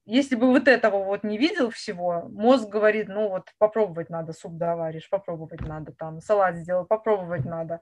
[0.06, 4.58] если бы вот этого вот не видел всего, мозг говорит, ну вот попробовать надо, суп
[4.58, 7.80] доваришь, попробовать надо, там салат сделал, попробовать надо.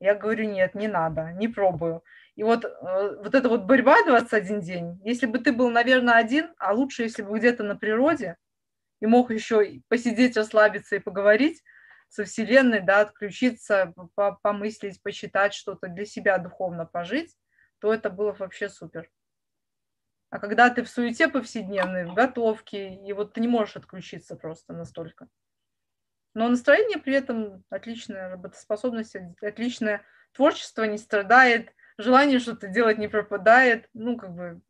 [0.00, 2.02] Я говорю, нет, не надо, не пробую.
[2.36, 2.68] И вот, э,
[3.16, 7.22] вот эта вот борьба 21 день, если бы ты был, наверное, один, а лучше, если
[7.22, 8.36] бы где-то на природе,
[9.00, 11.62] и мог еще посидеть, расслабиться и поговорить
[12.08, 13.94] со Вселенной, да, отключиться,
[14.42, 17.34] помыслить, почитать что-то для себя духовно пожить,
[17.78, 19.10] то это было вообще супер.
[20.30, 24.72] А когда ты в суете повседневной, в готовке, и вот ты не можешь отключиться просто
[24.72, 25.28] настолько.
[26.34, 33.88] Но настроение при этом отличное, работоспособность отличное, творчество не страдает, желание что-то делать не пропадает.
[33.94, 34.60] Ну, как бы,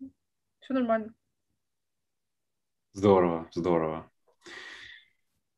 [0.61, 1.15] все нормально.
[2.93, 4.11] Здорово, здорово.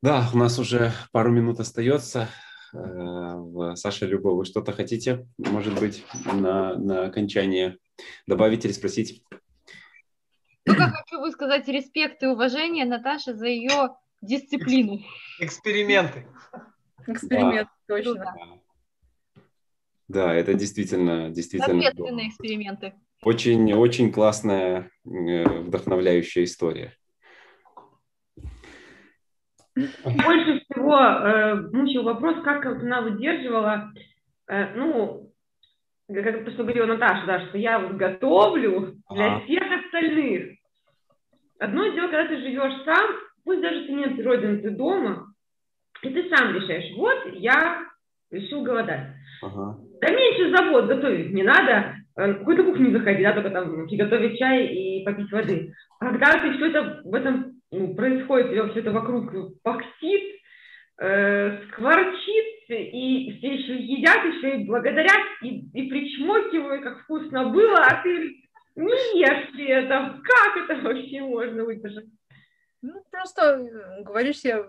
[0.02, 2.28] Да, у нас уже пару минут остается.
[2.72, 7.78] Э, Саша, Люба, вы что-то хотите, может быть, на, на окончание
[8.26, 9.22] добавить или спросить?
[10.64, 15.00] Только хочу высказать респект и уважение Наташе за ее дисциплину.
[15.40, 16.26] Эксперименты.
[17.06, 17.94] Эксперимент, да.
[17.94, 18.14] точно.
[18.14, 18.34] Да,
[20.12, 21.78] это действительно, действительно.
[21.78, 22.94] Ответственные эксперименты.
[23.22, 26.94] Очень, очень классная, э, вдохновляющая история.
[29.74, 33.92] Больше всего э, мучил вопрос, как она выдерживала,
[34.48, 35.32] э, ну,
[36.08, 39.44] как то, что говорила Наташа, да, что я вот готовлю для ага.
[39.44, 40.58] всех остальных.
[41.58, 43.10] Одно дело, когда ты живешь сам,
[43.44, 45.32] пусть даже ты нет родины, ты дома,
[46.02, 47.84] и ты сам решаешь, вот я
[48.30, 49.10] решил голодать.
[49.42, 49.78] Ага.
[50.00, 54.66] Да меньше забот готовить не надо, э, какую-то кухню заходи, да, только там приготовить чай
[54.66, 55.72] и попить воды.
[55.98, 59.32] А когда ты все это в этом ну, происходит, все это вокруг
[59.62, 60.40] пахтит,
[61.00, 67.78] э, скворчит, и все еще едят, еще и благодарят, и, и причмокивают, как вкусно было,
[67.78, 68.36] а ты
[68.76, 70.20] не ешь это.
[70.22, 72.06] Как это вообще можно выдержать?
[72.82, 74.64] Ну, просто э, говоришь себе,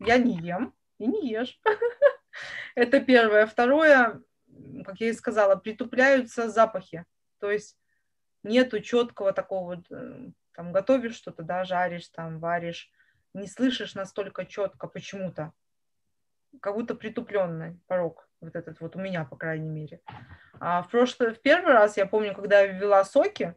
[0.00, 1.58] я не ем, и не ешь.
[2.74, 3.46] Это первое.
[3.46, 4.22] Второе,
[4.84, 7.04] как я и сказала, притупляются запахи.
[7.40, 7.76] То есть
[8.42, 12.90] нету четкого такого, э, там, готовишь что-то, да, жаришь, там, варишь,
[13.34, 15.52] не слышишь настолько четко почему-то.
[16.60, 20.00] Как будто притупленный порог, вот этот вот у меня, по крайней мере.
[20.58, 23.54] А в прошлый, в первый раз, я помню, когда я ввела соки,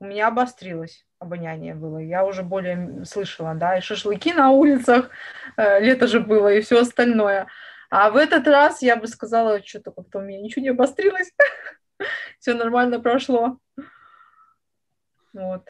[0.00, 1.98] у меня обострилось обоняние было.
[1.98, 5.10] Я уже более слышала, да, и шашлыки на улицах,
[5.56, 7.48] э, лето же было, и все остальное.
[7.90, 11.32] А в этот раз я бы сказала, что-то как-то у меня ничего не обострилось.
[12.38, 13.58] Все нормально прошло.
[15.32, 15.68] Вот.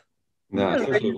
[0.50, 1.12] Да, ну, слушай,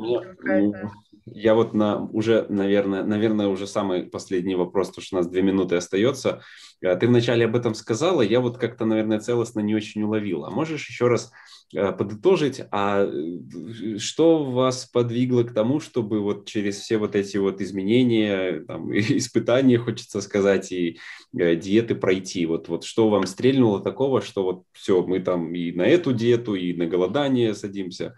[1.26, 5.42] я вот на уже, наверное, наверное, уже самый последний вопрос, потому что у нас две
[5.42, 6.42] минуты остается.
[6.82, 10.44] Э, ты вначале об этом сказала, я вот как-то, наверное, целостно не очень уловил.
[10.44, 11.30] А можешь еще раз
[11.74, 17.36] э, подытожить, а э, что вас подвигло к тому, чтобы вот через все вот эти
[17.36, 20.98] вот изменения, там, испытания, хочется сказать, и
[21.32, 22.46] диеты пройти?
[22.46, 26.54] Вот, вот что вам стрельнуло такого, что вот все, мы там и на эту диету,
[26.54, 28.16] и на голодание садимся?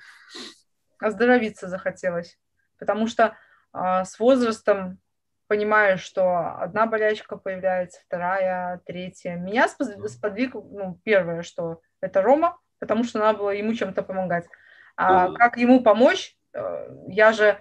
[0.98, 2.38] Оздоровиться захотелось,
[2.82, 3.36] потому что
[3.72, 4.98] а, с возрастом
[5.46, 9.36] понимаешь, что одна болячка появляется, вторая, третья.
[9.36, 14.48] Меня сподвиг, ну, первое, что это Рома, потому что надо было ему чем-то помогать.
[14.96, 16.36] А mm как ему помочь?
[16.54, 17.60] Э, я же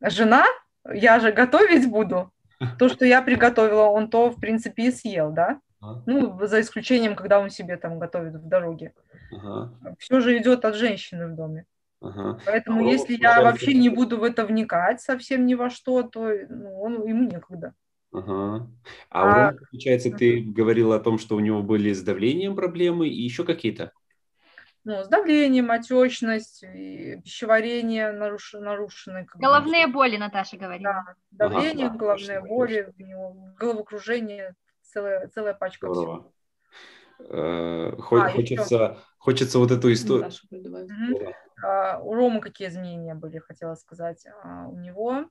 [0.00, 0.44] жена,
[0.88, 2.32] я же готовить буду.
[2.78, 5.60] То, что я приготовила, он то, в принципе, и съел, да?
[6.06, 8.94] Ну, за исключением, когда он себе там готовит в дороге.
[9.32, 9.72] Ага.
[9.98, 11.66] Все же идет от женщины в доме.
[12.00, 12.40] Ага.
[12.46, 16.30] Поэтому, а если я вообще не буду в это вникать совсем ни во что, то
[16.48, 17.74] ну, он, ему некогда.
[18.12, 18.68] Ага.
[19.10, 23.08] А, а Рома, получается, ты говорила о том, что у него были с давлением проблемы
[23.08, 23.92] и еще какие-то?
[24.84, 28.54] Ну, с давлением, отечность, пищеварение наруш...
[28.54, 29.26] нарушены.
[29.34, 30.84] Головные боли, Наташа говорит.
[30.84, 36.20] Да, давление, ага, головные боли, у него головокружение, целая, целая пачка Здорово.
[36.20, 36.32] всего.
[37.30, 38.96] Э, а, хочется, еще.
[39.18, 40.30] Хочется вот эту историю.
[40.50, 41.34] Угу.
[41.62, 44.26] А, у Ромы какие изменения были, хотела сказать.
[44.42, 45.28] А, у него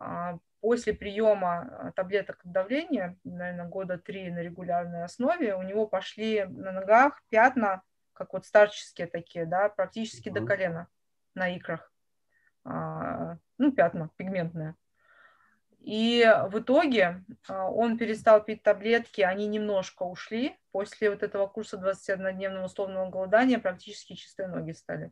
[0.00, 6.44] а, после приема таблеток от давления, наверное, года три на регулярной основе, у него пошли
[6.44, 7.82] на ногах пятна,
[8.12, 10.40] как вот старческие такие, да, практически угу.
[10.40, 10.88] до колена
[11.34, 11.90] на икрах.
[12.64, 14.76] Ну, пятна пигментные.
[15.84, 20.56] И в итоге а, он перестал пить таблетки, они немножко ушли.
[20.70, 25.10] После вот этого курса 21-дневного условного голодания практически чистые ноги стали.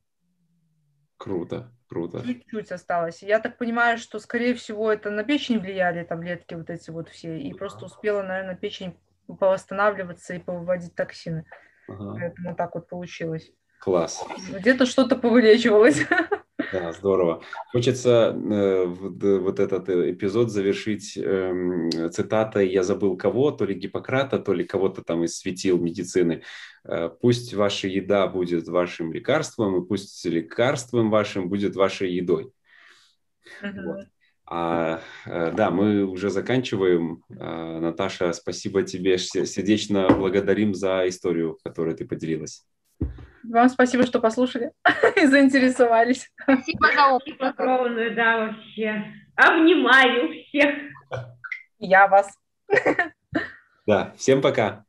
[1.16, 2.24] Круто, круто.
[2.24, 3.22] Чуть-чуть осталось.
[3.22, 7.38] Я так понимаю, что, скорее всего, это на печень влияли таблетки вот эти вот все.
[7.38, 8.96] И просто успела, наверное, печень
[9.26, 11.44] повосстанавливаться и повыводить токсины.
[11.88, 12.14] Ага.
[12.14, 13.52] Поэтому так вот получилось.
[13.80, 14.24] Класс.
[14.50, 16.00] Где-то что-то повылечивалось.
[16.72, 17.42] Да, здорово.
[17.72, 24.52] Хочется э, вот этот эпизод завершить э, цитатой «Я забыл кого», то ли Гиппократа, то
[24.52, 26.42] ли кого-то там из светил медицины.
[26.84, 32.52] Э, «Пусть ваша еда будет вашим лекарством, и пусть лекарством вашим будет вашей едой».
[33.62, 33.84] Uh-huh.
[33.84, 34.06] Вот.
[34.52, 37.22] А, э, да, мы уже заканчиваем.
[37.38, 42.66] А, Наташа, спасибо тебе, сердечно благодарим за историю, которой ты поделилась.
[43.44, 44.72] Вам спасибо, что послушали
[45.16, 46.30] и заинтересовались.
[46.42, 47.36] Спасибо за опыт.
[47.40, 49.04] Огромное, да, вообще.
[49.36, 50.74] Обнимаю всех.
[51.78, 52.36] Я вас.
[53.86, 54.84] Да, всем пока.